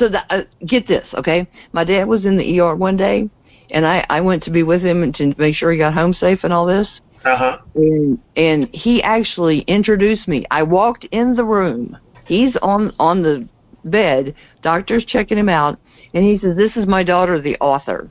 [0.00, 1.46] So that, uh, get this, okay?
[1.72, 3.30] My dad was in the ER one day,
[3.70, 6.12] and I I went to be with him and to make sure he got home
[6.14, 6.88] safe and all this
[7.24, 7.58] uh huh.
[7.74, 10.46] and and he actually introduced me.
[10.50, 11.96] I walked in the room.
[12.26, 13.46] He's on on the
[13.84, 14.34] bed.
[14.62, 15.78] Doctor's checking him out,
[16.14, 18.10] and he says, "This is my daughter, the author."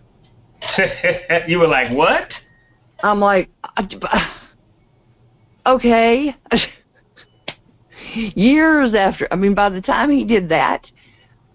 [1.48, 2.28] you were like, what?
[3.02, 3.50] I'm like,
[5.66, 6.36] okay.
[8.14, 10.86] Years after, I mean, by the time he did that,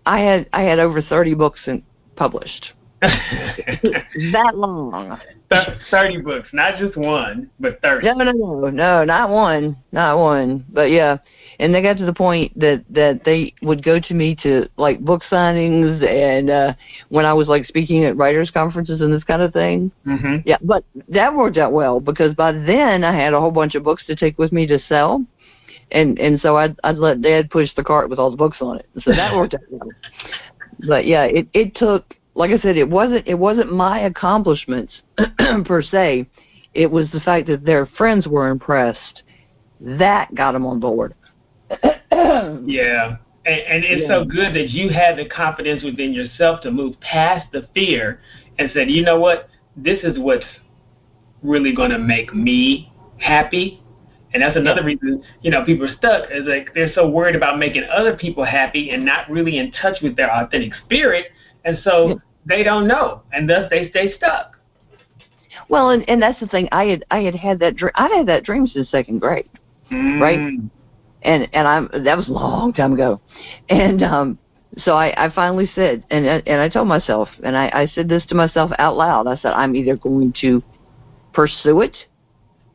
[0.06, 1.82] I had I had over thirty books in,
[2.16, 2.72] published.
[3.00, 5.18] that long.
[5.50, 8.06] Th- Thirty books, not just one, but thirty.
[8.06, 10.64] No, no, no, no, not one, not one.
[10.70, 11.18] But yeah,
[11.58, 15.00] and they got to the point that that they would go to me to like
[15.00, 16.74] book signings and uh
[17.10, 19.92] when I was like speaking at writers conferences and this kind of thing.
[20.04, 23.74] hmm Yeah, but that worked out well because by then I had a whole bunch
[23.74, 25.24] of books to take with me to sell.
[25.94, 28.78] And and so I'd I'd let Dad push the cart with all the books on
[28.78, 28.88] it.
[29.00, 29.88] So that worked out well.
[30.86, 34.92] But yeah, it it took like I said, it wasn't it wasn't my accomplishments
[35.64, 36.26] per se.
[36.74, 39.22] It was the fact that their friends were impressed.
[39.80, 41.14] That got them on board.
[42.66, 43.16] Yeah.
[43.46, 47.46] And, and it's so good that you had the confidence within yourself to move past
[47.52, 48.20] the fear
[48.58, 50.46] and said, you know what, this is what's
[51.42, 53.82] really going to make me happy.
[54.34, 57.58] And that's another reason, you know, people are stuck is like they're so worried about
[57.58, 61.26] making other people happy and not really in touch with their authentic spirit.
[61.64, 64.56] And so they don't know, and thus they stay stuck.
[65.68, 66.68] Well, and and that's the thing.
[66.72, 67.92] I had I had had that dream.
[67.94, 69.48] I had that dream since second grade.
[69.90, 70.38] Right.
[70.38, 70.70] Mm.
[71.22, 73.20] and and I'm that was a long time ago,
[73.68, 74.38] and um,
[74.78, 78.24] so I I finally said, and and I told myself, and I I said this
[78.26, 79.26] to myself out loud.
[79.26, 80.62] I said I'm either going to
[81.32, 81.96] pursue it,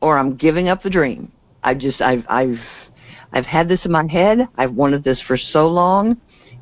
[0.00, 1.32] or I'm giving up the dream.
[1.62, 2.58] I just I've I've
[3.32, 4.48] I've had this in my head.
[4.56, 6.16] I've wanted this for so long,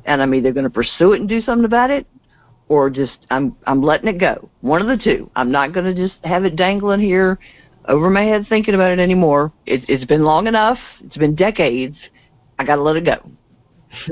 [0.05, 2.05] and I'm either going to pursue it and do something about it,
[2.67, 4.49] or just I'm I'm letting it go.
[4.61, 5.29] One of the two.
[5.35, 7.39] I'm not going to just have it dangling here
[7.87, 9.51] over my head thinking about it anymore.
[9.65, 10.77] It, it's been long enough.
[11.03, 11.97] It's been decades.
[12.59, 13.31] I got to let it go.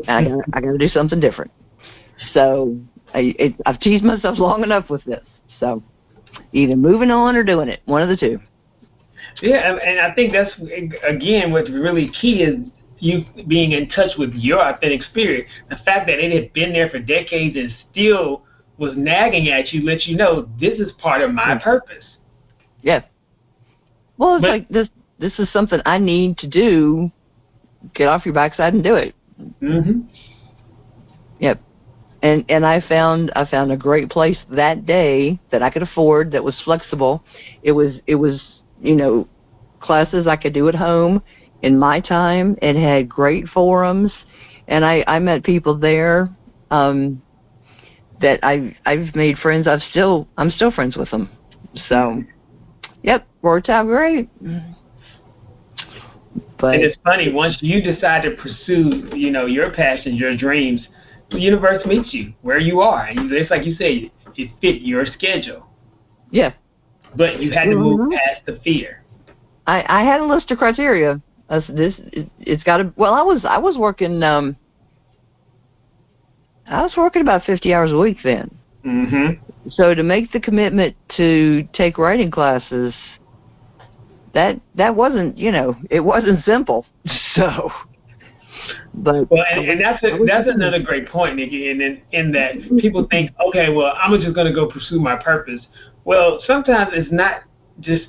[0.08, 1.52] I got I got to do something different.
[2.34, 2.80] So
[3.14, 5.26] I it, I've teased myself long enough with this.
[5.60, 5.84] So
[6.54, 7.82] either moving on or doing it.
[7.86, 8.40] One of the two.
[9.42, 10.52] Yeah, and- I think that's
[11.04, 12.60] again what's really key is
[13.00, 15.46] you being in touch with your authentic spirit.
[15.70, 18.44] The fact that it had been there for decades and still
[18.78, 22.06] was nagging at you lets you know this is part of my purpose.
[22.82, 23.02] Yeah.
[24.18, 24.90] Well, it's But- like this.
[25.20, 27.12] This is something I need to do.
[27.96, 29.16] Get off your backside and do it.
[29.60, 30.02] hmm
[31.40, 31.60] Yep.
[32.24, 36.32] And and I found I found a great place that day that I could afford
[36.32, 37.24] that was flexible.
[37.64, 38.42] It was it was
[38.82, 39.28] you know
[39.80, 41.22] classes I could do at home
[41.62, 42.58] in my time.
[42.62, 44.12] It had great forums,
[44.68, 46.30] and I I met people there
[46.72, 47.22] um,
[48.22, 49.68] that I've I've made friends.
[49.68, 51.30] I've still I'm still friends with them.
[51.90, 52.24] So,
[53.04, 54.30] yep, worked out great.
[56.60, 60.88] But And it's funny once you decide to pursue, you know, your passions, your dreams,
[61.30, 65.06] the universe meets you where you are, and it's like you say, it fit your
[65.06, 65.68] schedule,
[66.32, 66.54] yeah,
[67.18, 68.12] but you had to move Mhm.
[68.12, 69.04] past the fear.
[69.66, 71.22] I, I had a list of criteria.
[71.50, 72.94] Said, this it, it's got to.
[72.96, 74.22] Well, I was I was working.
[74.24, 74.56] um
[76.68, 78.54] I was working about fifty hours a week then.
[78.86, 79.70] Mm-hmm.
[79.70, 82.94] So to make the commitment to take writing classes,
[84.34, 86.86] that that wasn't you know it wasn't simple.
[87.36, 87.72] So,
[88.96, 91.70] but well, and, and that's a, that's another great point, Nikki.
[91.70, 95.16] And in, in that people think, okay, well, I'm just going to go pursue my
[95.16, 95.62] purpose.
[96.08, 97.42] Well, sometimes it's not
[97.82, 98.06] just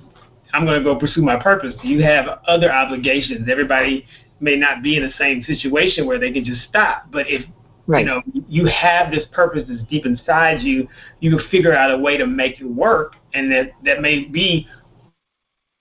[0.55, 1.75] I'm going to go pursue my purpose.
[1.83, 3.49] You have other obligations.
[3.51, 4.07] Everybody
[4.39, 7.11] may not be in the same situation where they can just stop.
[7.11, 7.45] But if
[7.89, 7.99] right.
[7.99, 10.87] you know you have this purpose that's deep inside you,
[11.19, 14.69] you can figure out a way to make it work, and that that may be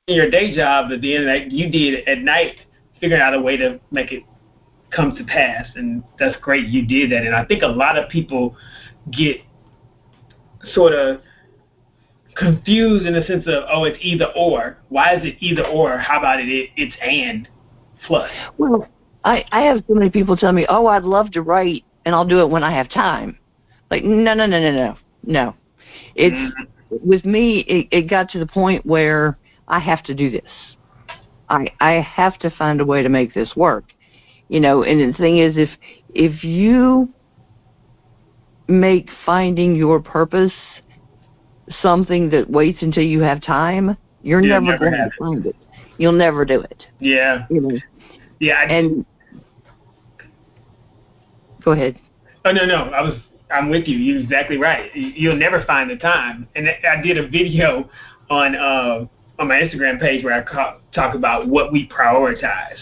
[0.07, 2.55] in your day job at the end of that you did at night,
[2.99, 4.23] figuring out a way to make it
[4.89, 6.65] come to pass, and that's great.
[6.65, 8.57] You did that, and I think a lot of people
[9.11, 9.37] get
[10.73, 11.21] sort of
[12.37, 14.77] confused in the sense of oh it's either or.
[14.89, 15.97] Why is it either or?
[15.97, 17.47] How about it it's and
[18.05, 18.87] plus well
[19.25, 22.27] i i have so many people tell me oh i'd love to write and i'll
[22.27, 23.37] do it when i have time.
[23.89, 25.55] Like no no no no no no.
[26.15, 27.07] It's mm-hmm.
[27.07, 30.51] with me it, it got to the point where i have to do this.
[31.49, 33.85] I i have to find a way to make this work.
[34.49, 35.69] You know and the thing is if
[36.13, 37.09] if you
[38.67, 40.53] make finding your purpose
[41.81, 45.55] something that waits until you have time, you're yeah, never, never going to find it.
[45.97, 46.85] You'll never do it.
[46.99, 47.45] Yeah.
[47.49, 47.77] You know.
[48.39, 48.55] Yeah.
[48.55, 49.05] I, and
[51.63, 51.99] go ahead.
[52.45, 53.19] Oh no no I was
[53.51, 53.97] I'm with you.
[53.97, 54.93] You're exactly right.
[54.95, 56.47] You'll never find the time.
[56.55, 57.89] And I did a video
[58.29, 59.05] on uh,
[59.39, 62.77] on my Instagram page where I talk about what we prioritize.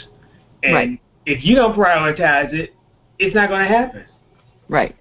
[0.63, 1.01] And right.
[1.25, 2.73] if you don't prioritize it,
[3.19, 4.05] it's not going to happen.
[4.67, 4.95] Right.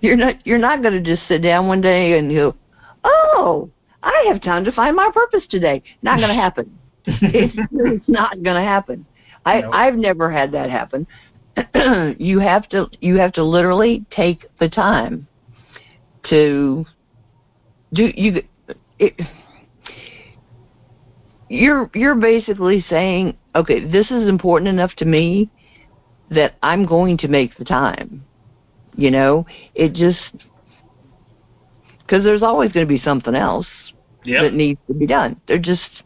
[0.00, 2.54] You're not you're not going to just sit down one day and you
[3.06, 3.70] oh,
[4.02, 5.82] I have time to find my purpose today.
[6.02, 6.78] Not going to happen.
[7.06, 9.06] it's, it's not going to happen.
[9.44, 9.74] I nope.
[9.74, 11.06] I've never had that happen.
[12.18, 15.26] you have to you have to literally take the time
[16.28, 16.84] to
[17.94, 18.42] do you
[18.98, 19.14] it,
[21.48, 25.50] you're you're basically saying okay this is important enough to me
[26.30, 28.24] that I'm going to make the time
[28.96, 30.18] you know it just
[32.06, 33.66] because there's always going to be something else
[34.24, 34.42] yep.
[34.42, 35.40] that needs to be done.
[35.48, 36.02] There just,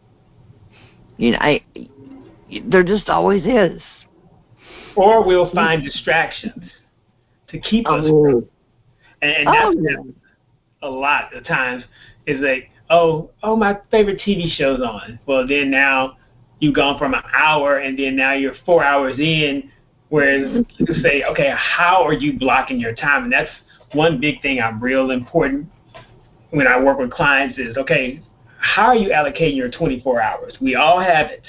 [1.18, 1.62] you know, I,
[2.66, 3.82] there just always is.
[4.96, 6.64] Or we'll find distractions
[7.48, 8.46] to keep us oh.
[9.22, 9.76] And, that's
[10.82, 11.84] oh, a lot of times
[12.26, 15.18] is like, oh, oh, my favorite TV show's on.
[15.26, 16.16] Well, then now
[16.58, 19.70] you've gone from an hour and then now you're four hours in.
[20.08, 23.24] Whereas you say, okay, how are you blocking your time?
[23.24, 23.50] And that's
[23.92, 25.68] one big thing I'm real important
[26.50, 28.20] when I work with clients is okay,
[28.58, 30.56] how are you allocating your 24 hours?
[30.60, 31.44] We all have it,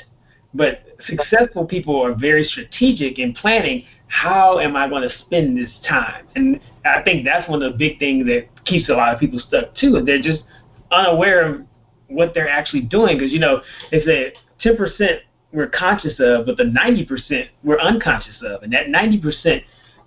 [0.53, 3.85] but successful people are very strategic in planning.
[4.07, 6.27] How am I going to spend this time?
[6.35, 9.39] And I think that's one of the big things that keeps a lot of people
[9.39, 10.01] stuck too.
[10.05, 10.43] They're just
[10.91, 11.61] unaware of
[12.07, 14.33] what they're actually doing because you know they say
[14.63, 15.19] 10%
[15.53, 19.63] we're conscious of, but the 90% we're unconscious of, and that 90%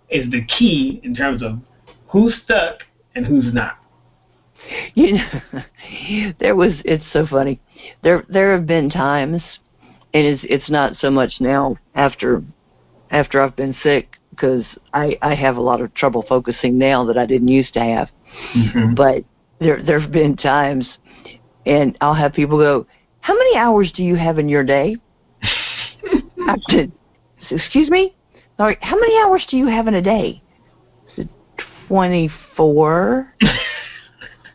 [0.08, 1.58] is the key in terms of
[2.08, 2.78] who's stuck
[3.14, 3.78] and who's not.
[4.94, 5.62] You know,
[6.40, 6.72] there was.
[6.84, 7.60] It's so funny.
[8.02, 9.42] There there have been times,
[10.12, 12.42] and it's it's not so much now after
[13.10, 17.18] after I've been sick because I I have a lot of trouble focusing now that
[17.18, 18.08] I didn't used to have.
[18.54, 18.94] Mm-hmm.
[18.94, 19.24] But
[19.60, 20.86] there there have been times,
[21.66, 22.86] and I'll have people go,
[23.20, 24.96] "How many hours do you have in your day?"
[25.42, 26.92] I said,
[27.50, 28.14] "Excuse me."
[28.56, 30.40] Sorry, how many hours do you have in a day?
[31.08, 31.28] I said,
[31.88, 33.34] Twenty-four.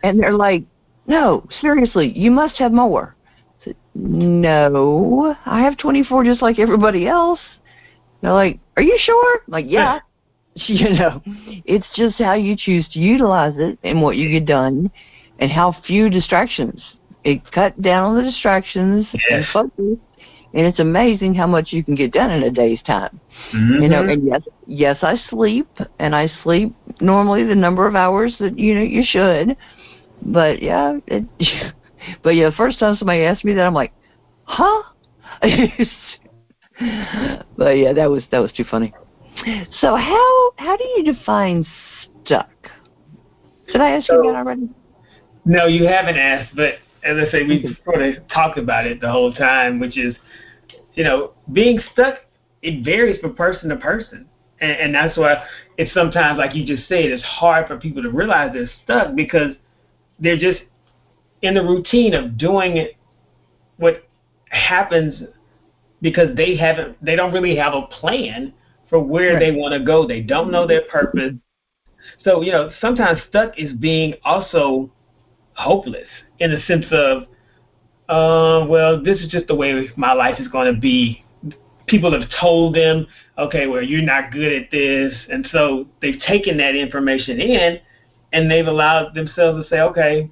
[0.03, 0.63] And they're like,
[1.07, 3.15] no, seriously, you must have more.
[3.61, 7.39] I said, no, I have 24 just like everybody else.
[8.21, 9.41] They're like, are you sure?
[9.47, 9.99] I'm like, yeah.
[10.65, 11.21] you know,
[11.65, 14.91] it's just how you choose to utilize it and what you get done
[15.39, 16.81] and how few distractions.
[17.23, 19.23] It cut down on the distractions yes.
[19.29, 19.97] and focus
[20.53, 23.19] and it's amazing how much you can get done in a day's time.
[23.53, 23.83] Mm-hmm.
[23.83, 25.67] You know, and yes, yes, I sleep,
[25.99, 29.55] and I sleep normally the number of hours that you know you should.
[30.21, 31.25] But yeah, it,
[32.23, 33.93] but yeah, the first time somebody asked me that, I'm like,
[34.43, 34.83] huh?
[37.57, 38.93] but yeah, that was that was too funny.
[39.79, 41.65] So how how do you define
[42.25, 42.49] stuck?
[43.67, 44.69] Did I ask so, you that already?
[45.45, 49.11] No, you haven't asked, but as I say, we sort of talked about it the
[49.11, 50.15] whole time, which is,
[50.93, 52.19] you know, being stuck.
[52.61, 54.27] It varies from person to person,
[54.59, 55.43] and, and that's why
[55.77, 59.55] it's sometimes, like you just said, it's hard for people to realize they're stuck because
[60.19, 60.61] they're just
[61.41, 62.87] in the routine of doing
[63.77, 64.07] what
[64.49, 65.23] happens
[66.01, 68.53] because they haven't they don't really have a plan
[68.89, 69.39] for where right.
[69.39, 70.07] they want to go.
[70.07, 71.33] They don't know their purpose.
[72.23, 74.91] So, you know, sometimes stuck is being also
[75.53, 76.07] hopeless
[76.39, 77.23] in the sense of
[78.09, 81.23] uh, well, this is just the way my life is going to be.
[81.85, 83.05] People have told them,
[83.37, 85.13] okay, well, you're not good at this.
[85.29, 87.79] And so they've taken that information in
[88.33, 90.29] and they've allowed themselves to say, okay,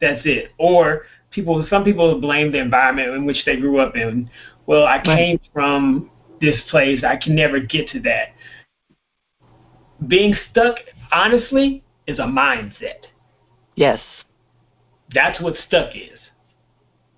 [0.00, 0.52] that's it.
[0.58, 4.30] Or people, some people blame the environment in which they grew up in.
[4.66, 6.10] Well, I came from
[6.40, 7.04] this place.
[7.04, 8.28] I can never get to that.
[10.08, 10.76] Being stuck,
[11.12, 13.06] honestly, is a mindset.
[13.74, 14.00] Yes.
[15.14, 16.18] That's what stuck is.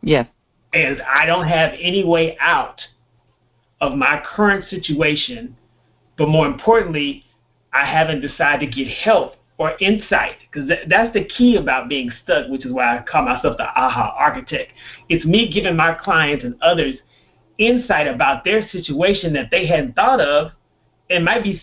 [0.02, 0.26] Yeah.
[0.72, 2.80] And I don't have any way out
[3.80, 5.56] of my current situation,
[6.18, 7.24] but more importantly,
[7.72, 12.10] I haven't decided to get help or insight because th- that's the key about being
[12.22, 14.72] stuck, which is why I call myself the aha architect.
[15.08, 16.96] It's me giving my clients and others
[17.58, 20.52] insight about their situation that they hadn't thought of.
[21.10, 21.62] and might be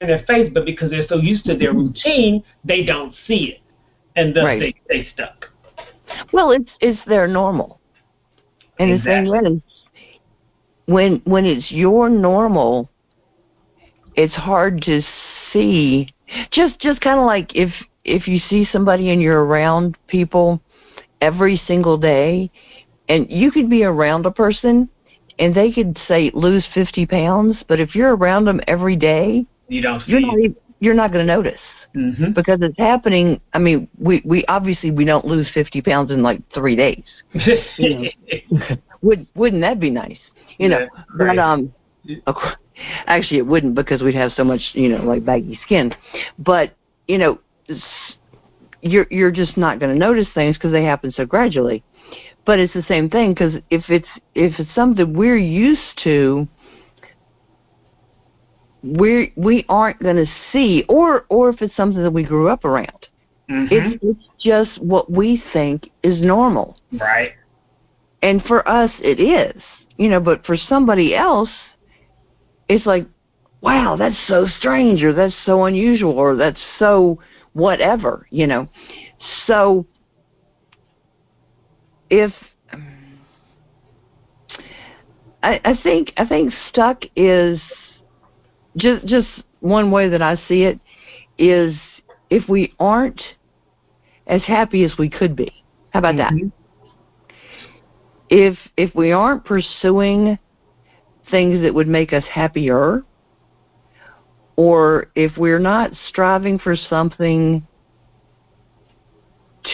[0.00, 3.60] in their face, but because they're so used to their routine, they don't see it,
[4.16, 4.60] and thus Right.
[4.60, 5.50] they stay stuck.
[6.32, 7.80] Well, it's it's their normal.
[8.78, 9.30] And Exactly.
[9.30, 9.62] the thing is,
[10.86, 12.90] when when it's your normal,
[14.16, 15.02] it's hard to
[15.52, 16.13] see.
[16.52, 17.70] Just just kind of like if
[18.04, 20.60] if you see somebody and you're around people
[21.20, 22.50] every single day,
[23.08, 24.88] and you could be around a person
[25.38, 29.82] and they could say lose 50 pounds, but if you're around them every day, You
[29.82, 31.60] don't you're not even, you're not going to notice
[31.96, 32.32] Mm-hmm.
[32.32, 33.40] because it's happening.
[33.52, 37.04] I mean, we we obviously we don't lose 50 pounds in like three days.
[39.02, 40.18] Would wouldn't that be nice?
[40.58, 41.72] You know, Yeah, but um,
[42.26, 42.56] of course,
[43.06, 45.94] actually it wouldn't because we'd have so much you know like baggy skin.
[46.38, 46.74] But
[47.06, 47.38] you know,
[48.82, 51.82] you're you're just not going to notice things because they happen so gradually.
[52.46, 56.46] But it's the same thing because if it's if it's something we're used to,
[58.82, 62.64] we we aren't going to see, or or if it's something that we grew up
[62.64, 63.08] around.
[63.50, 63.68] Mhm.
[63.70, 66.78] It's it's just what we think is normal.
[66.92, 67.32] right.
[68.22, 69.60] And for us it is.
[69.96, 71.50] You know, but for somebody else
[72.74, 73.06] it's like,
[73.60, 77.20] wow, that's so strange or that's so unusual or that's so
[77.52, 78.66] whatever, you know.
[79.46, 79.86] So
[82.10, 82.32] if
[85.42, 87.60] I, I think I think stuck is
[88.76, 89.28] just just
[89.60, 90.80] one way that I see it
[91.38, 91.76] is
[92.30, 93.22] if we aren't
[94.26, 95.52] as happy as we could be.
[95.90, 96.32] How about that?
[96.32, 96.50] Mhm.
[98.30, 100.38] If if we aren't pursuing
[101.30, 103.02] things that would make us happier
[104.56, 107.66] or if we're not striving for something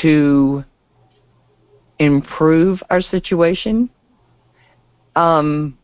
[0.03, 0.65] to
[1.99, 3.91] improve our situation
[5.17, 5.77] um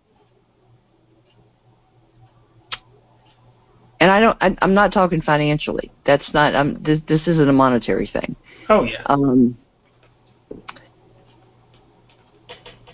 [4.01, 5.91] and I don't I, I'm not talking financially.
[6.07, 8.37] That's not I'm this this isn't a monetary thing.
[8.69, 9.03] Oh yeah.
[9.07, 9.57] Um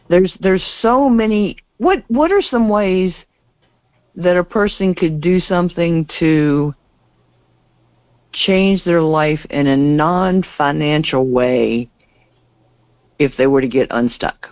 [0.08, 3.14] there's there's so many what what are some ways
[4.14, 6.74] that a person could do something to
[8.32, 11.88] change their life in a non-financial way
[13.18, 14.48] if they were to get unstuck?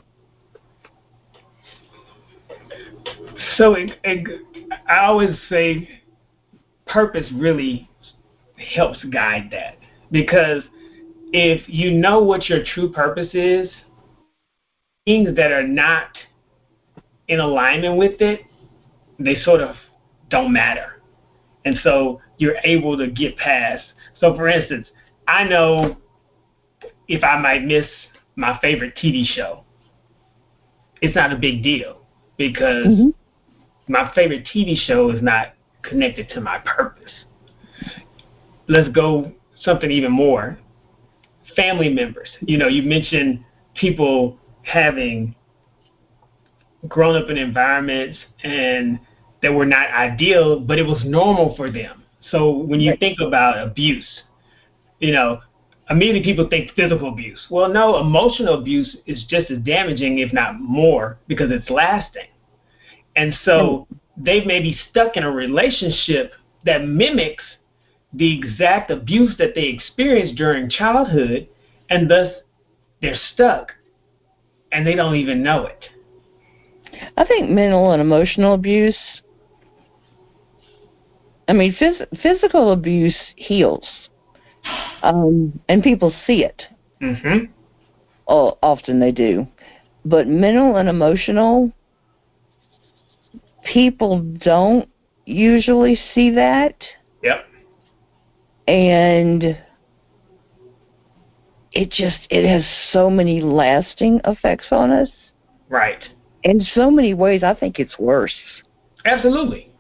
[3.57, 4.27] So it, it,
[4.89, 5.89] I always say
[6.87, 7.89] purpose really
[8.75, 9.77] helps guide that
[10.11, 10.63] because
[11.33, 13.71] if you know what your true purpose is,
[15.07, 16.09] things that are not
[17.31, 18.41] in alignment with it,
[19.21, 19.77] they sort of
[20.31, 21.01] don't matter.
[21.65, 23.85] And so you're able to get past.
[24.19, 24.89] So, for instance,
[25.29, 25.97] I know
[27.07, 27.87] if I might miss
[28.35, 29.63] my favorite TV show,
[31.01, 32.01] it's not a big deal
[32.37, 33.93] because mm-hmm.
[33.93, 37.13] my favorite TV show is not connected to my purpose.
[38.67, 40.59] Let's go something even more.
[41.55, 42.29] Family members.
[42.41, 45.37] You know, you mentioned people having
[46.89, 48.99] grown up in environments and
[49.43, 52.03] that were not ideal, but it was normal for them.
[52.31, 54.07] So when you think about abuse,
[54.99, 55.41] you know,
[55.89, 57.41] immediately people think physical abuse.
[57.51, 62.29] Well, no, emotional abuse is just as damaging, if not more, because it's lasting.
[63.17, 64.25] And so hmm.
[64.25, 66.33] they may be stuck in a relationship
[66.65, 67.45] that mimics
[68.13, 71.49] the exact abuse that they experienced during childhood,
[71.89, 72.33] and thus
[73.01, 73.73] they're stuck
[74.73, 75.87] and they don't even know it.
[77.17, 78.99] I think mental and emotional abuse.
[81.49, 83.87] I mean, phys- physical abuse heals,
[85.03, 86.63] um, and people see it.
[87.03, 87.47] Mm-hmm.
[88.29, 89.47] Oh, often they do,
[90.05, 91.73] but mental and emotional,
[93.65, 94.89] people don't
[95.27, 96.77] usually see that,
[97.23, 97.45] Yep.
[98.69, 99.59] and
[101.73, 105.11] it just it has so many lasting effects on us.
[105.69, 106.03] Right.
[106.43, 108.35] In so many ways, I think it's worse.
[109.05, 109.71] Absolutely.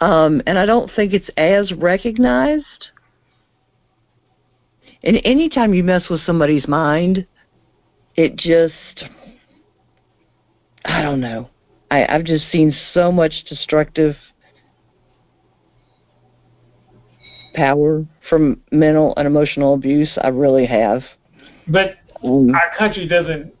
[0.00, 2.88] Um, and I don't think it's as recognized.
[5.02, 7.26] And anytime you mess with somebody's mind,
[8.16, 9.08] it just
[10.84, 11.50] I don't know.
[11.90, 14.16] I, I've just seen so much destructive
[17.54, 20.10] power from mental and emotional abuse.
[20.22, 21.02] I really have.
[21.66, 22.52] But Mm.
[22.52, 23.54] our country doesn't,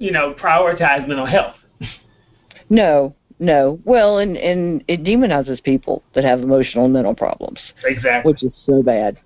[0.00, 1.54] you know, prioritize mental health.
[2.68, 3.78] No, no.
[3.84, 8.32] Well, and and it demonizes people that have emotional and mental problems, Exactly.
[8.32, 9.18] which is so bad.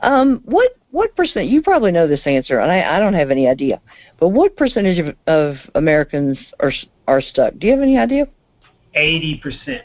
[0.00, 1.48] Um, what what percent?
[1.48, 3.80] You probably know this answer, and I, I don't have any idea.
[4.20, 6.72] But what percentage of, of Americans are
[7.06, 7.54] are stuck?
[7.58, 8.28] Do you have any idea?
[8.94, 9.84] Eighty percent.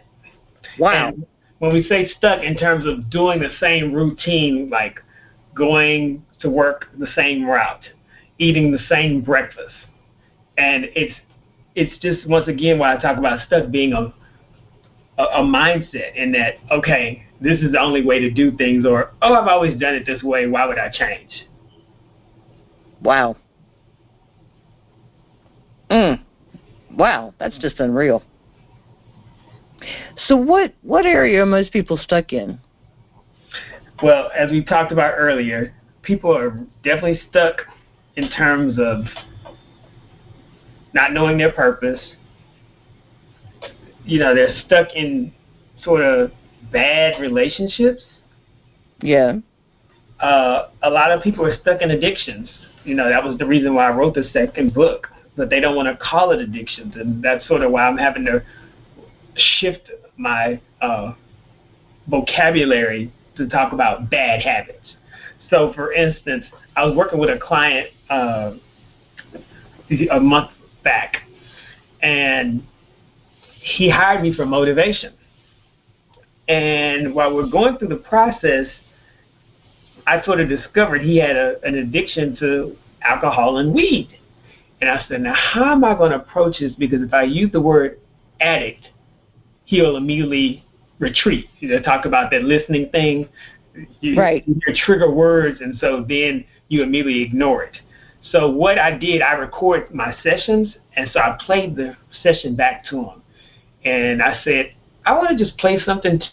[0.79, 1.09] Wow.
[1.09, 1.25] And
[1.59, 4.99] when we say stuck in terms of doing the same routine, like
[5.55, 7.85] going to work the same route,
[8.39, 9.75] eating the same breakfast,
[10.57, 11.15] and it's
[11.75, 14.13] it's just once again why I talk about stuck being a
[15.17, 19.13] a, a mindset in that okay, this is the only way to do things, or
[19.21, 20.47] oh, I've always done it this way.
[20.47, 21.47] Why would I change?
[23.01, 23.35] Wow.
[25.89, 26.21] Mm.
[26.95, 28.23] Wow, that's just unreal.
[30.27, 32.59] So what what area are most people stuck in?
[34.01, 36.51] Well, as we talked about earlier, people are
[36.83, 37.61] definitely stuck
[38.15, 39.05] in terms of
[40.93, 41.99] not knowing their purpose.
[44.05, 45.33] You know, they're stuck in
[45.83, 46.31] sort of
[46.71, 48.03] bad relationships.
[49.01, 49.37] Yeah.
[50.19, 52.49] Uh, a lot of people are stuck in addictions.
[52.83, 55.75] You know, that was the reason why I wrote the second book, but they don't
[55.75, 58.43] want to call it addictions, and that's sort of why I'm having to
[59.35, 61.13] shift my uh,
[62.07, 64.95] vocabulary to talk about bad habits.
[65.49, 66.45] So, for instance,
[66.75, 68.53] I was working with a client uh,
[70.11, 70.51] a month
[70.83, 71.17] back,
[72.01, 72.63] and
[73.59, 75.13] he hired me for motivation.
[76.47, 78.67] And while we're going through the process,
[80.05, 84.19] I sort of discovered he had a, an addiction to alcohol and weed.
[84.81, 86.73] And I said, now how am I going to approach this?
[86.73, 87.99] Because if I use the word
[88.41, 88.89] addict,
[89.63, 90.65] he'll immediately
[90.99, 91.47] retreat.
[91.59, 93.29] You know, talk about that listening thing.
[94.01, 94.43] You, Right.
[94.45, 97.77] You trigger words, and so then you immediately ignore it.
[98.31, 102.85] So what I did, I record my sessions, and so I played the session back
[102.89, 103.21] to him,
[103.85, 104.73] and I said,
[105.05, 106.25] I want to just play something t-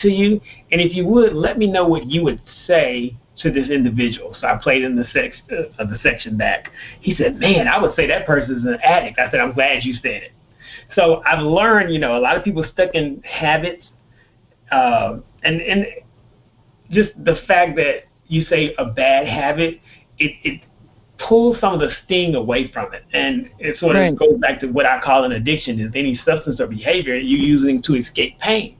[0.00, 0.40] to you,
[0.72, 4.36] and if you would, let me know what you would say to this individual.
[4.40, 6.70] So I played in the sex uh, the section back.
[7.00, 9.94] He said, "Man, I would say that person's an addict." I said, "I'm glad you
[9.94, 10.32] said it."
[10.94, 13.86] So I've learned, you know, a lot of people stuck in habits,
[14.70, 15.86] uh, and and
[16.90, 19.80] just the fact that you say a bad habit,
[20.18, 20.60] it it
[21.18, 24.16] pulls some of the sting away from it, and it sort of Right.
[24.16, 27.82] goes back to what I call an addiction: is any substance or behavior you're using
[27.82, 28.76] to escape pain.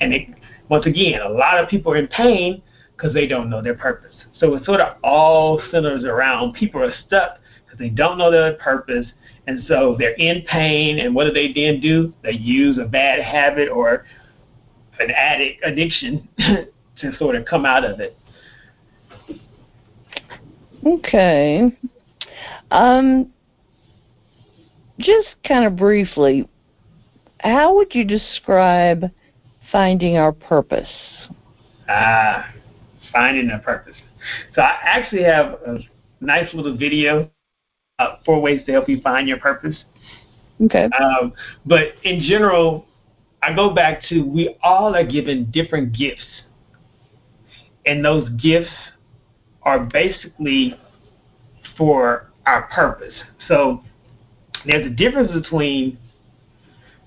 [0.00, 0.28] And it,
[0.68, 2.62] once again, a lot of people are in pain
[2.96, 4.14] because they don't know their purpose.
[4.38, 8.54] So it sort of all centers around people are stuck because they don't know their
[8.54, 9.06] purpose,
[9.46, 10.98] and so they're in pain.
[11.00, 12.12] And what do they then do?
[12.22, 14.06] They use a bad habit or
[15.00, 16.28] an addict addiction
[17.00, 18.16] to sort of come out of it.
[20.86, 21.76] Okay.
[22.70, 23.30] Um
[24.98, 26.48] just kind of briefly,
[27.40, 29.10] how would you describe
[29.72, 30.88] finding our purpose?
[31.88, 32.52] Ah,
[33.12, 33.96] finding a purpose.
[34.54, 35.78] So I actually have a
[36.20, 37.30] nice little video,
[37.98, 39.76] uh, four ways to help you find your purpose.
[40.62, 40.88] Okay.
[40.98, 41.32] Um,
[41.66, 42.86] but in general,
[43.42, 46.24] I go back to we all are given different gifts,
[47.84, 48.70] and those gifts
[49.64, 50.78] are basically
[51.76, 53.14] for our purpose.
[53.48, 53.82] So
[54.66, 55.98] there's a difference between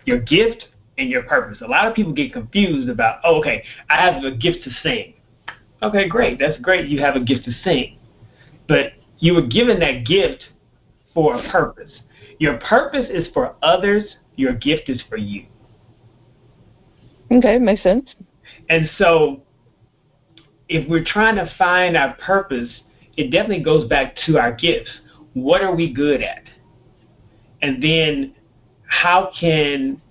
[0.06, 0.66] your gift
[0.98, 1.60] and your purpose.
[1.62, 5.14] A lot of people get confused about, oh, okay, I have a gift to sing.
[5.84, 6.40] Okay, great.
[6.40, 6.88] That's great.
[6.88, 7.98] You have a gift to sing.
[8.68, 10.44] But you were given that gift
[11.14, 11.92] for a purpose.
[12.40, 14.04] Your purpose is for others,
[14.36, 15.46] your gift is for you.
[17.32, 18.10] Okay, makes sense.
[18.70, 19.44] And so
[20.70, 22.70] if we're trying to find our purpose,
[23.16, 24.90] it definitely goes back to our gifts.
[25.34, 26.44] What are we good at?
[27.62, 28.36] And then
[28.88, 30.02] how can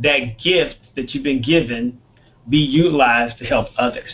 [0.00, 2.00] that gift that you've been given
[2.48, 4.10] be utilized to help others?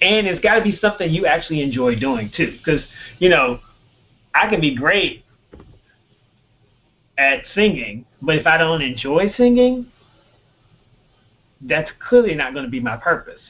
[0.00, 2.58] And it's got to be something you actually enjoy doing too.
[2.58, 2.82] Because,
[3.18, 3.60] you know,
[4.34, 5.24] I can be great
[7.16, 9.86] at singing, but if I don't enjoy singing,
[11.60, 13.40] that's clearly not going to be my purpose.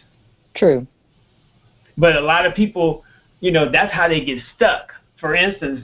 [0.54, 0.86] True.
[1.96, 3.04] But a lot of people,
[3.40, 4.92] you know, that's how they get stuck.
[5.20, 5.82] For instance,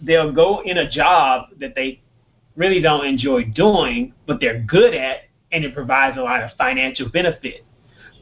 [0.00, 2.00] they'll go in a job that they
[2.56, 7.08] really don't enjoy doing, but they're good at, and it provides a lot of financial
[7.10, 7.64] benefit.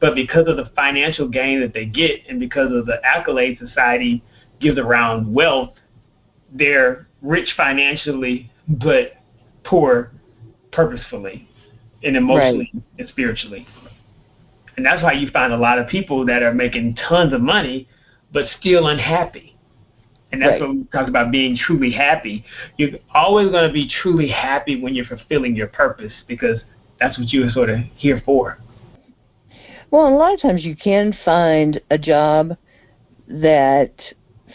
[0.01, 4.23] But because of the financial gain that they get, and because of the accolade society
[4.61, 5.75] gives around wealth,
[6.53, 9.15] they're rich financially, but
[9.65, 10.13] poor
[10.73, 11.49] purposefully
[12.03, 12.83] and emotionally right.
[12.99, 13.67] and spiritually.
[14.77, 17.89] And that's why you find a lot of people that are making tons of money,
[18.33, 19.57] but still unhappy.
[20.33, 20.63] And that's right.
[20.63, 22.45] what we talk about being truly happy.
[22.77, 26.61] You're always going to be truly happy when you're fulfilling your purpose because
[26.99, 28.59] that's what you are sort of here for.
[29.93, 32.57] Well, a lot of times you can find a job
[33.29, 33.93] that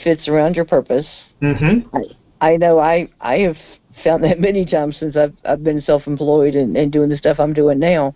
[0.04, 1.08] fits around your purpose.
[1.42, 1.96] Mm-hmm.
[1.96, 3.58] I, I know I I have
[4.04, 7.54] found that many times since I've I've been self-employed and, and doing the stuff I'm
[7.54, 8.16] doing now.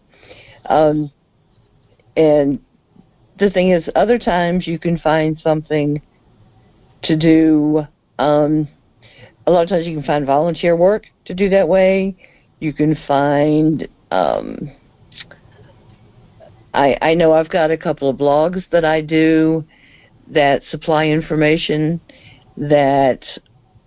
[0.66, 1.12] Um,
[2.16, 2.59] and
[3.39, 6.01] the thing is, other times you can find something
[7.03, 7.86] to do.
[8.20, 8.68] Um,
[9.47, 12.16] a lot of times you can find volunteer work to do that way.
[12.59, 13.88] You can find.
[14.11, 14.72] Um,
[16.74, 19.66] I I know I've got a couple of blogs that I do
[20.28, 21.99] that supply information
[22.55, 23.24] that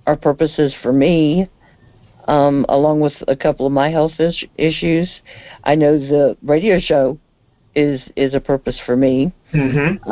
[0.06, 1.48] are purposes for me,
[2.28, 5.10] um, along with a couple of my health is- issues.
[5.64, 7.18] I know the radio show
[7.76, 9.32] is is a purpose for me.
[9.52, 10.10] Mm-hmm.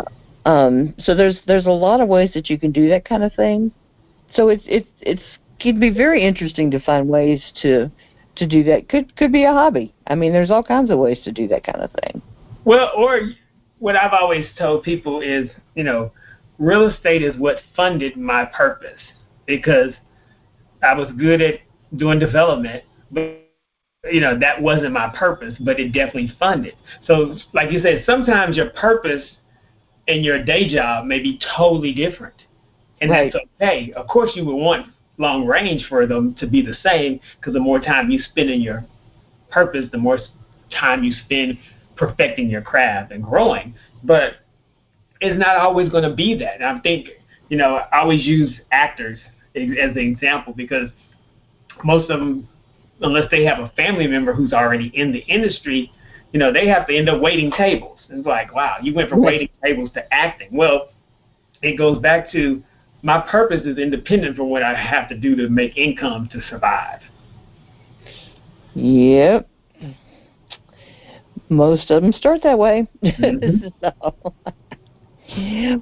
[0.49, 3.33] Um, so there's there's a lot of ways that you can do that kind of
[3.35, 3.73] thing.
[4.35, 5.23] So it's it's it's
[5.59, 7.91] can be very interesting to find ways to
[8.37, 8.89] to do that.
[8.89, 9.95] Could could be a hobby.
[10.07, 12.23] I mean, there's all kinds of ways to do that kind of thing.
[12.65, 13.21] Well, or
[13.79, 16.13] what I've always told people is, you know,
[16.59, 19.01] real estate is what funded my purpose
[19.47, 19.93] because
[20.83, 21.61] I was good at
[21.97, 23.44] doing development, but
[24.11, 26.75] you know that wasn't my purpose, but it definitely funded.
[27.07, 29.25] So, like you said, sometimes your purpose
[30.09, 32.35] and your day job may be totally different,
[33.01, 33.33] and right.
[33.33, 33.93] that's okay.
[33.93, 34.89] Of course, you would want
[35.19, 38.61] long range for them to be the same because the more time you spend in
[38.61, 38.85] your
[39.51, 40.19] purpose, the more
[40.71, 41.59] time you spend
[41.97, 43.75] perfecting your craft and growing.
[44.03, 44.35] But
[45.21, 46.57] it's not always going to be that.
[46.57, 47.09] And I think,
[47.49, 49.19] you know, I always use actors
[49.55, 50.91] as an example because
[51.85, 52.49] most of them
[53.01, 55.93] unless they have a family member who's already in the industry,
[56.33, 57.99] you know, they have to end up waiting tables.
[58.09, 60.49] It's like, wow, you went from waiting tables to acting.
[60.53, 60.91] Well,
[61.63, 62.63] it goes back to
[63.03, 67.01] my purpose is independent from what I have to do to make income to survive.
[68.75, 69.49] Yep.
[71.51, 72.89] Most of them start that way.
[73.03, 73.69] Mm-hmm.
[73.81, 74.33] so,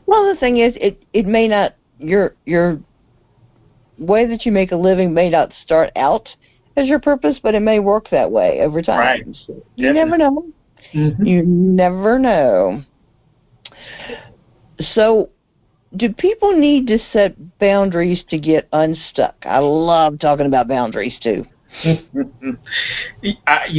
[0.06, 2.80] well, the thing is, it it may not your your
[3.98, 6.28] way that you make a living may not start out
[6.76, 8.98] as your purpose, but it may work that way over time.
[8.98, 9.26] Right.
[9.76, 10.46] you never know.
[10.94, 11.24] Mm-hmm.
[11.24, 12.82] You never know.
[14.94, 15.30] So,
[15.96, 19.36] do people need to set boundaries to get unstuck?
[19.42, 21.44] I love talking about boundaries too.
[21.84, 21.98] you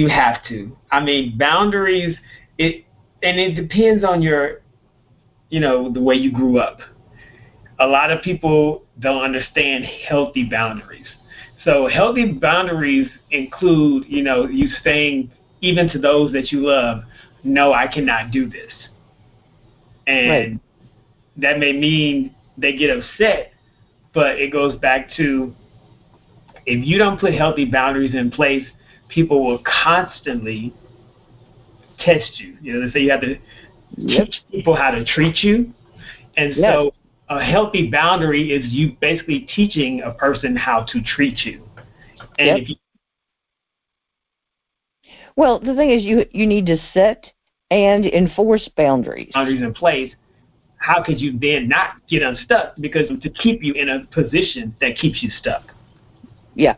[0.07, 0.77] have to.
[0.91, 2.17] I mean, boundaries.
[2.57, 2.85] It
[3.23, 4.61] and it depends on your,
[5.49, 6.79] you know, the way you grew up.
[7.79, 11.07] A lot of people don't understand healthy boundaries
[11.63, 17.03] so healthy boundaries include, you know, you saying even to those that you love,
[17.43, 18.71] no, I cannot do this.
[20.05, 20.59] And right.
[21.37, 23.53] that may mean they get upset,
[24.13, 25.53] but it goes back to
[26.65, 28.65] if you don't put healthy boundaries in place,
[29.09, 30.73] people will constantly
[31.99, 32.57] test you.
[32.61, 33.37] You know, they say you have to
[33.97, 34.25] yep.
[34.25, 35.73] teach people how to treat you.
[36.35, 36.73] And yep.
[36.73, 36.93] so
[37.29, 41.63] a healthy boundary is you basically teaching a person how to treat you.
[42.37, 42.67] And yep.
[42.67, 42.75] you,
[45.35, 47.25] well, the thing is, you you need to set
[47.71, 49.31] and enforce boundaries.
[49.33, 50.13] Boundaries in place.
[50.77, 52.75] How could you then not get unstuck?
[52.79, 55.63] Because to keep you in a position that keeps you stuck.
[56.55, 56.75] Yeah.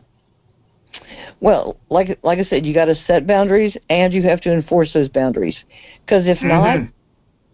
[1.40, 4.92] Well, like like I said, you got to set boundaries and you have to enforce
[4.92, 5.56] those boundaries.
[6.04, 6.48] Because if mm-hmm.
[6.48, 6.88] not,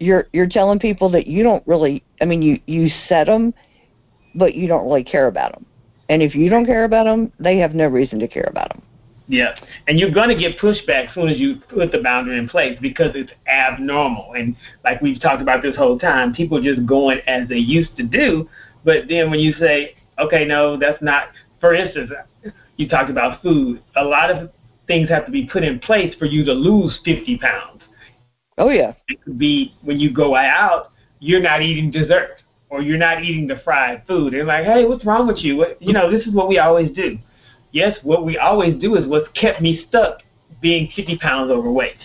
[0.03, 2.03] you're you're telling people that you don't really.
[2.21, 3.55] I mean, you you set them,
[4.35, 5.67] but you don't really care about them.
[6.09, 8.83] And if you don't care about them, they have no reason to care about them.
[9.29, 9.55] Yeah,
[9.87, 12.77] and you're going to get pushback as soon as you put the boundary in place
[12.83, 14.35] because it's abnormal.
[14.35, 18.03] And like we've talked about this whole time, people just going as they used to
[18.03, 18.49] do.
[18.85, 21.29] But then when you say, okay, no, that's not.
[21.61, 22.11] For instance,
[22.77, 23.83] you talked about food.
[23.97, 24.51] A lot of
[24.87, 27.82] things have to be put in place for you to lose 50 pounds.
[28.63, 28.93] Oh yeah.
[29.09, 33.49] It could be when you go out, you're not eating dessert or you're not eating
[33.49, 34.33] the fried food.
[34.33, 35.57] They're like, hey, what's wrong with you?
[35.57, 37.19] What, you know, this is what we always do.
[37.73, 40.21] Yes, what we always do is what's kept me stuck
[40.61, 41.97] being 50 pounds overweight.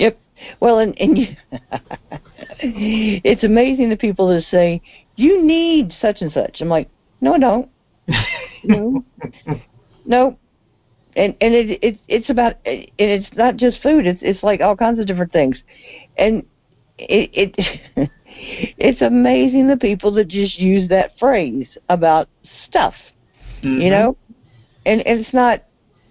[0.00, 0.18] Yep.
[0.58, 1.28] Well, and, and you,
[2.58, 4.82] it's amazing the people that say
[5.14, 6.60] you need such and such.
[6.60, 6.88] I'm like,
[7.20, 7.68] no, I don't.
[8.66, 9.04] No,
[10.06, 10.38] no.
[11.16, 14.06] And and it it it's about and it's not just food.
[14.06, 15.56] It's it's like all kinds of different things,
[16.18, 16.44] and
[16.98, 18.10] it it
[18.78, 22.28] it's amazing the people that just use that phrase about
[22.68, 22.94] stuff.
[23.62, 23.82] Mhm.
[23.82, 24.16] You know,
[24.86, 25.62] and, and it's not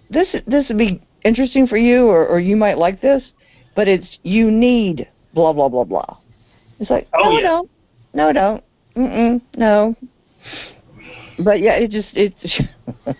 [0.09, 3.23] this this would be interesting for you or or you might like this,
[3.75, 6.17] but it's you need blah blah blah blah.
[6.79, 7.41] It's like Oh, no, yeah.
[7.41, 7.69] don't,
[8.13, 8.63] no, don't,
[8.95, 9.95] mm no.
[11.39, 12.61] But yeah, it just it's.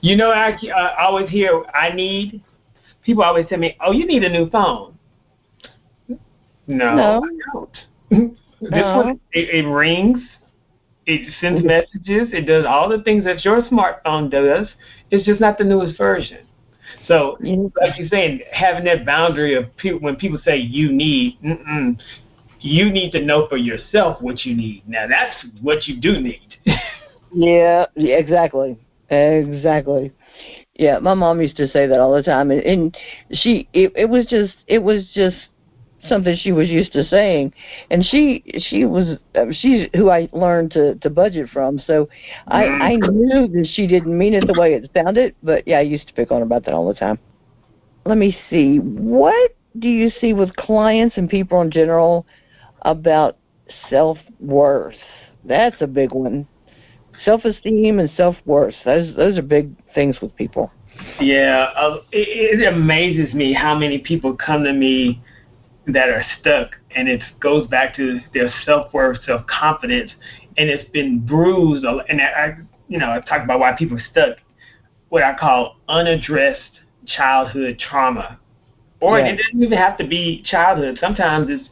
[0.00, 2.42] You know, I, I always hear I need.
[3.04, 4.96] People always tell me, "Oh, you need a new phone."
[6.68, 7.24] No, No.
[7.24, 7.76] I don't.
[8.60, 8.96] this No.
[8.96, 10.20] one, it, it rings,
[11.06, 14.68] it sends messages, it does all the things that your smartphone does.
[15.10, 16.46] It's just not the newest version.
[17.06, 21.38] So, like you're saying, having that boundary of people when people say you need,
[22.60, 24.82] you need to know for yourself what you need.
[24.86, 26.56] Now, that's what you do need.
[27.32, 28.78] Yeah, exactly,
[29.10, 30.12] exactly.
[30.74, 32.96] Yeah, my mom used to say that all the time, and, and
[33.32, 35.36] she it, it was just it was just
[36.08, 37.52] something she was used to saying,
[37.90, 42.08] and she she was uh, she's who I learned to to budget from, so
[42.46, 45.82] I I knew that she didn't mean it the way it sounded, but yeah, I
[45.82, 47.18] used to pick on her about that all the time.
[48.06, 52.24] Let me see, what do you see with clients and people in general
[52.82, 53.36] about
[53.90, 54.96] self worth?
[55.44, 56.46] That's a big one
[57.24, 58.74] self esteem and self worth.
[58.84, 60.70] Those those are big things with people.
[61.20, 65.22] Yeah, uh, it, it amazes me how many people come to me
[65.86, 70.10] that are stuck, and it goes back to their self worth, self confidence,
[70.56, 71.84] and it's been bruised.
[71.84, 72.56] a- And I, I,
[72.88, 74.38] you know, I talk about why people are stuck.
[75.08, 78.38] What I call unaddressed childhood trauma,
[79.00, 80.98] or it doesn't even have to be childhood.
[81.00, 81.68] Sometimes it's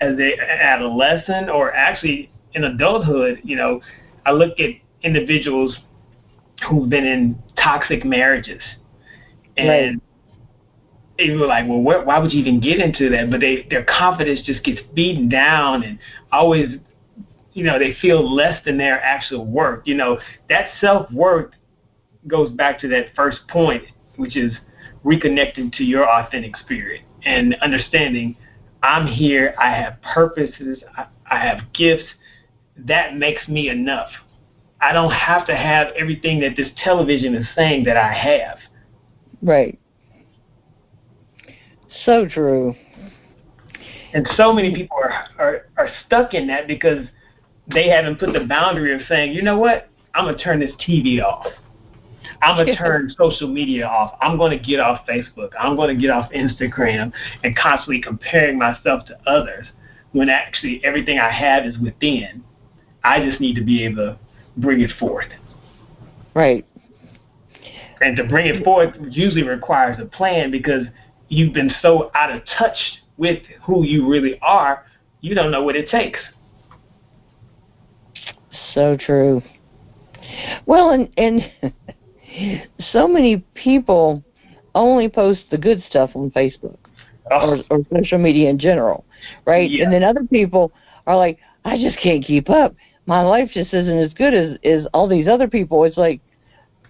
[0.00, 3.40] as a adolescent, or actually in adulthood.
[3.44, 3.80] You know,
[4.26, 4.70] I look at
[5.02, 5.78] individuals
[6.68, 8.62] who've been in toxic marriages,
[9.56, 9.96] and Right.
[11.18, 13.84] they were like, "Well, wh- why would you even get into that?" But they their
[13.84, 15.98] confidence just gets beaten down, and
[16.32, 16.78] always,
[17.52, 19.86] you know, they feel less than their actual worth.
[19.86, 20.18] You know,
[20.48, 21.52] that self worth
[22.26, 23.84] goes back to that first point,
[24.16, 24.52] which is
[25.04, 28.36] reconnecting to your authentic spirit and understanding
[28.82, 32.04] I'm here, I have purposes, I, I have gifts.
[32.76, 34.10] That makes me enough.
[34.80, 38.58] I don't have to have everything that this television is saying that I have.
[39.40, 39.78] Right.
[42.04, 42.74] So true.
[44.12, 47.06] And so many people are, are, are stuck in that because
[47.72, 50.72] they haven't put the boundary of saying, you know what, I'm going to turn this
[50.86, 51.46] TV off.
[52.42, 54.18] I'm going to turn social media off.
[54.20, 55.50] I'm going to get off Facebook.
[55.58, 57.12] I'm going to get off Instagram
[57.42, 59.66] and constantly comparing myself to others
[60.12, 62.44] when actually everything I have is within.
[63.04, 64.18] I just need to be able to
[64.56, 65.28] bring it forth.
[66.34, 66.66] Right.
[68.00, 70.86] And to bring it forth usually requires a plan because
[71.28, 72.76] you've been so out of touch
[73.16, 74.84] with who you really are,
[75.20, 76.18] you don't know what it takes.
[78.74, 79.42] So true.
[80.66, 81.50] Well, and and
[82.92, 84.24] so many people
[84.74, 86.76] only post the good stuff on Facebook
[87.30, 87.62] oh.
[87.70, 89.04] or, or social media in general,
[89.44, 89.70] right?
[89.70, 89.84] Yeah.
[89.84, 90.72] And then other people
[91.06, 92.74] are like, I just can't keep up.
[93.06, 95.84] My life just isn't as good as as all these other people.
[95.84, 96.20] It's like,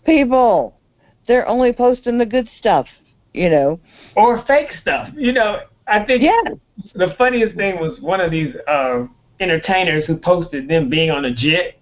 [0.05, 0.79] people,
[1.27, 2.87] they're only posting the good stuff,
[3.33, 3.81] you know?
[4.17, 5.09] or fake stuff.
[5.17, 6.55] You know, I think Yeah.
[6.95, 9.05] the funniest thing was one of these uh,
[9.41, 11.75] entertainers who posted them being on a jet,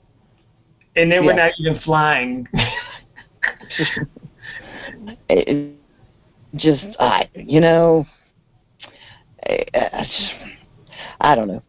[0.97, 1.35] and they were Yeah.
[1.35, 2.47] not even flying.
[5.28, 5.76] it
[6.57, 8.07] just I you know
[9.49, 10.07] I,
[11.20, 11.62] I don't know.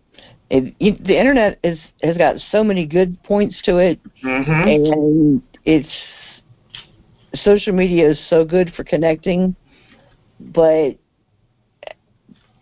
[0.54, 5.42] It, you, the internet is has got so many good points to it, hmm and
[5.66, 5.90] it's
[7.34, 9.56] social media is so good for connecting,
[10.40, 10.92] but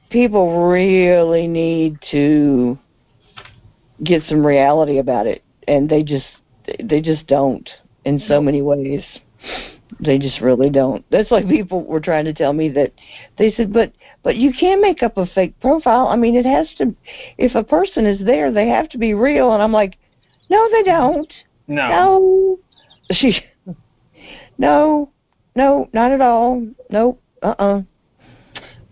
[0.10, 2.80] people really need to
[4.06, 6.28] get some reality about it, and they just
[6.82, 7.70] they just don't
[8.06, 9.04] in so many ways.
[10.00, 11.04] They just really don't.
[11.12, 12.94] That's like people were trying to tell me that
[13.38, 13.92] they said, but
[14.24, 16.08] but you can make up a fake profile.
[16.08, 16.96] I mean, it has to.
[17.38, 19.54] If a person is there, they have to be real.
[19.54, 19.98] And I'm like,
[20.50, 21.34] no, they don't.
[21.68, 21.90] No.
[21.90, 22.60] No.
[23.12, 23.36] She.
[24.58, 25.10] No,
[25.56, 26.66] no, not at all.
[26.90, 27.22] Nope.
[27.42, 27.56] Uh.
[27.58, 27.82] uh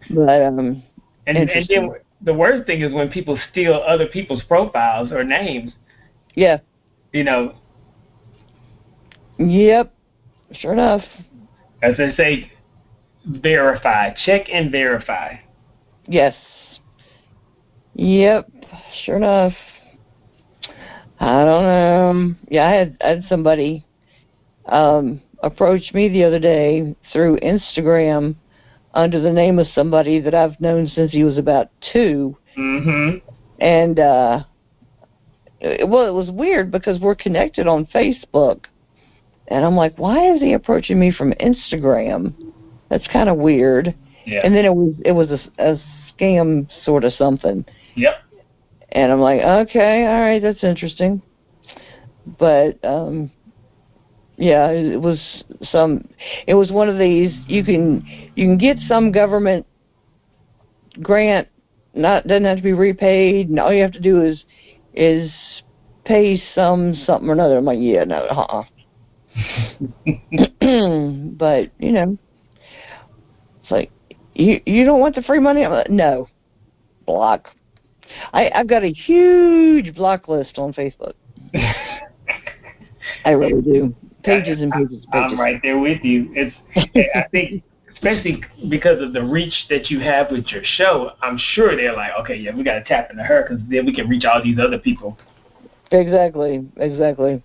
[0.10, 0.84] But um.
[1.28, 5.74] And, and then the worst thing is when people steal other people's profiles or names.
[6.34, 6.58] Yeah.
[7.14, 7.54] You know,
[9.40, 9.94] Yep.
[10.52, 11.04] Sure enough.
[11.82, 12.52] as they say,
[13.26, 15.36] verify, check and verify.
[16.07, 16.36] Yes.
[17.93, 18.49] Yep.
[19.03, 19.53] Sure enough.
[21.20, 22.36] I don't know.
[22.49, 23.86] Yeah, I had I had somebody
[24.65, 28.36] um approach me the other day through Instagram
[28.93, 32.38] under the name of somebody that I've known since he was about two.
[32.57, 33.17] Mm-hmm.
[33.59, 34.43] And uh
[35.59, 38.65] it, well, it was weird because we're connected on Facebook.
[39.49, 42.34] And I'm like, why is he approaching me from Instagram?
[42.90, 43.96] That's kind of weird.
[44.26, 44.42] Yeah.
[44.44, 45.82] And then it was it was a, a
[46.12, 47.66] scam sort of something.
[47.96, 48.16] Yep.
[48.92, 51.22] And I'm like, okay, all right, that's interesting.
[52.38, 53.32] But um
[54.38, 56.08] yeah, it was some
[56.48, 59.66] it was one of these you can you can get some government
[61.02, 61.48] grant
[61.94, 64.44] not doesn't have to be repaid and all you have to do is
[64.94, 65.32] is
[66.06, 67.58] pay some something or another.
[67.58, 68.64] I'm like, yeah, no, uh
[71.38, 72.18] but, you know,
[73.70, 73.91] it's like
[74.36, 75.63] you you don't want the free money?
[75.63, 76.28] I'm like, no.
[77.05, 77.49] Block.
[78.34, 81.13] I, I've got a huge block list on Facebook.
[83.26, 83.95] I really do.
[84.24, 85.34] Pages and pages and pages.
[85.34, 86.32] I'm right there with you.
[86.34, 86.55] It's
[87.15, 87.63] I think
[87.93, 92.11] especially because of the reach that you have with your show, I'm sure they're like,
[92.22, 94.57] okay, yeah, we got to tap into her because then we can reach all these
[94.59, 95.17] other people.
[95.91, 97.43] Exactly, exactly.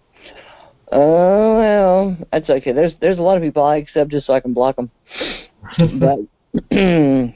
[0.96, 2.70] Oh well, that's okay.
[2.70, 4.92] There's there's a lot of people I accept just so I can block them.
[5.98, 6.20] but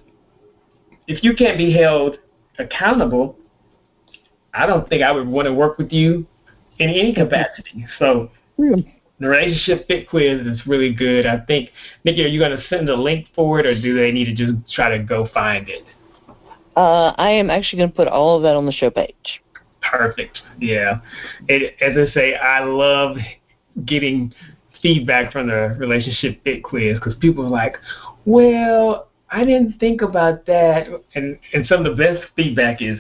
[1.07, 2.17] if you can't be held
[2.59, 3.37] accountable,
[4.53, 6.25] I don't think I would want to work with you
[6.79, 7.85] in any capacity.
[7.99, 8.31] So,
[9.19, 11.25] the relationship fit quiz is really good.
[11.25, 11.69] I think,
[12.03, 14.35] Nikki, are you going to send a link for it, or do they need to
[14.35, 15.83] just try to go find it?
[16.75, 19.41] Uh, I am actually going to put all of that on the show page.
[19.81, 20.41] Perfect.
[20.59, 20.99] Yeah.
[21.47, 23.17] It, as I say, I love
[23.85, 24.33] getting
[24.81, 27.77] feedback from the relationship fit quiz because people are like,
[28.25, 30.87] well, I didn't think about that.
[31.15, 32.99] And, and some of the best feedback is,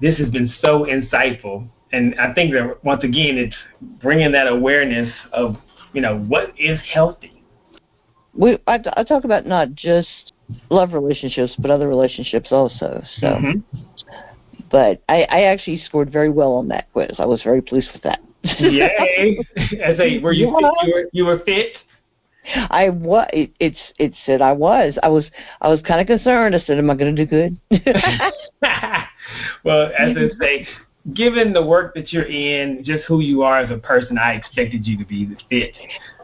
[0.00, 1.68] this has been so insightful.
[1.92, 3.56] And I think that once again, it's
[4.02, 5.56] bringing that awareness of,
[5.92, 7.42] you know, what is healthy.
[8.34, 10.32] We I, I talk about not just
[10.70, 13.02] love relationships, but other relationships also.
[13.20, 13.62] So, Mhm.
[14.70, 17.16] but I, I actually scored very well on that quiz.
[17.18, 18.20] I was very pleased with that.
[18.60, 19.38] Yay!
[19.82, 20.72] As a, were you fit?
[20.86, 21.72] You were, you were fit?
[22.70, 23.28] I was.
[23.32, 24.96] It, it's it said I was.
[25.02, 25.24] I was.
[25.60, 26.54] I was kind of concerned.
[26.54, 27.58] I said, "Am I going to do good?"
[29.64, 30.66] well, as I say,
[31.14, 34.86] given the work that you're in, just who you are as a person, I expected
[34.86, 35.74] you to be the fit.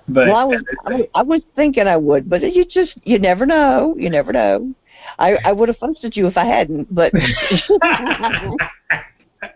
[0.08, 1.40] But well, I was, I I was.
[1.56, 3.94] Thinking I would, but you just you never know.
[3.98, 4.74] You never know.
[5.18, 7.12] I I would have fussed at you if I hadn't, but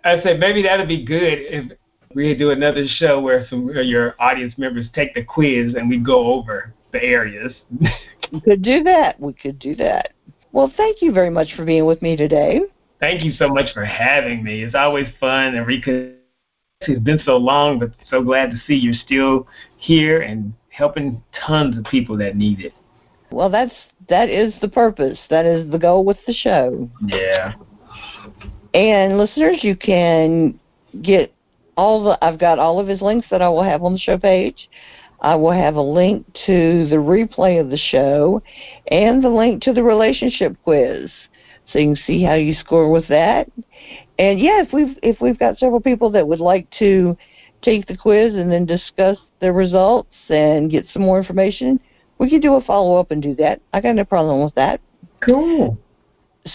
[0.05, 1.73] I said maybe that'd be good if
[2.15, 5.99] we do another show where some of your audience members take the quiz and we
[5.99, 7.53] go over the areas.
[8.33, 9.21] we could do that.
[9.21, 10.15] We could do that.
[10.53, 12.63] Well, thank you very much for being with me today.
[13.01, 14.63] Thank you so much for having me.
[14.63, 16.17] It's always fun and reconnect.
[16.83, 19.47] It's been so long, but so glad to see you're still
[19.77, 22.73] here and helping tons of people that need it.
[23.31, 23.75] Well, that's
[24.09, 25.19] that is the purpose.
[25.29, 26.89] That is the goal with the show.
[27.05, 27.55] Yeah.
[28.75, 30.59] And listeners, you can
[31.03, 31.33] get
[31.77, 34.19] all the I've got all of his links that I will have on the show
[34.19, 34.69] page.
[35.21, 38.41] I will have a link to the replay of the show
[38.89, 41.11] and the link to the relationship quiz.
[41.73, 43.51] So you can see how you score with that.
[44.19, 47.17] And yeah, if we've if we've got several people that would like to
[47.63, 51.79] take the quiz and then discuss the results and get some more information,
[52.19, 53.61] we could do a follow up and do that.
[53.73, 54.81] I got no problem with that.
[55.21, 55.79] Cool.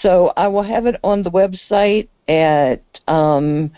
[0.01, 3.71] So I will have it on the website at um,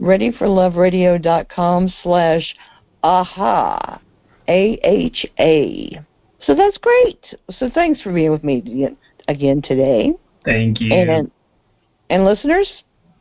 [0.00, 2.54] readyforloveradio.com slash
[3.02, 4.00] aha,
[4.48, 6.00] A-H-A.
[6.44, 7.24] So that's great.
[7.58, 8.88] So thanks for being with me
[9.28, 10.12] again today.
[10.44, 10.92] Thank you.
[10.92, 11.30] And
[12.10, 12.70] and listeners,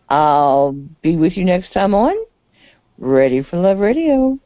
[0.09, 2.15] I'll be with you next time on
[2.97, 4.37] Ready for Love Radio.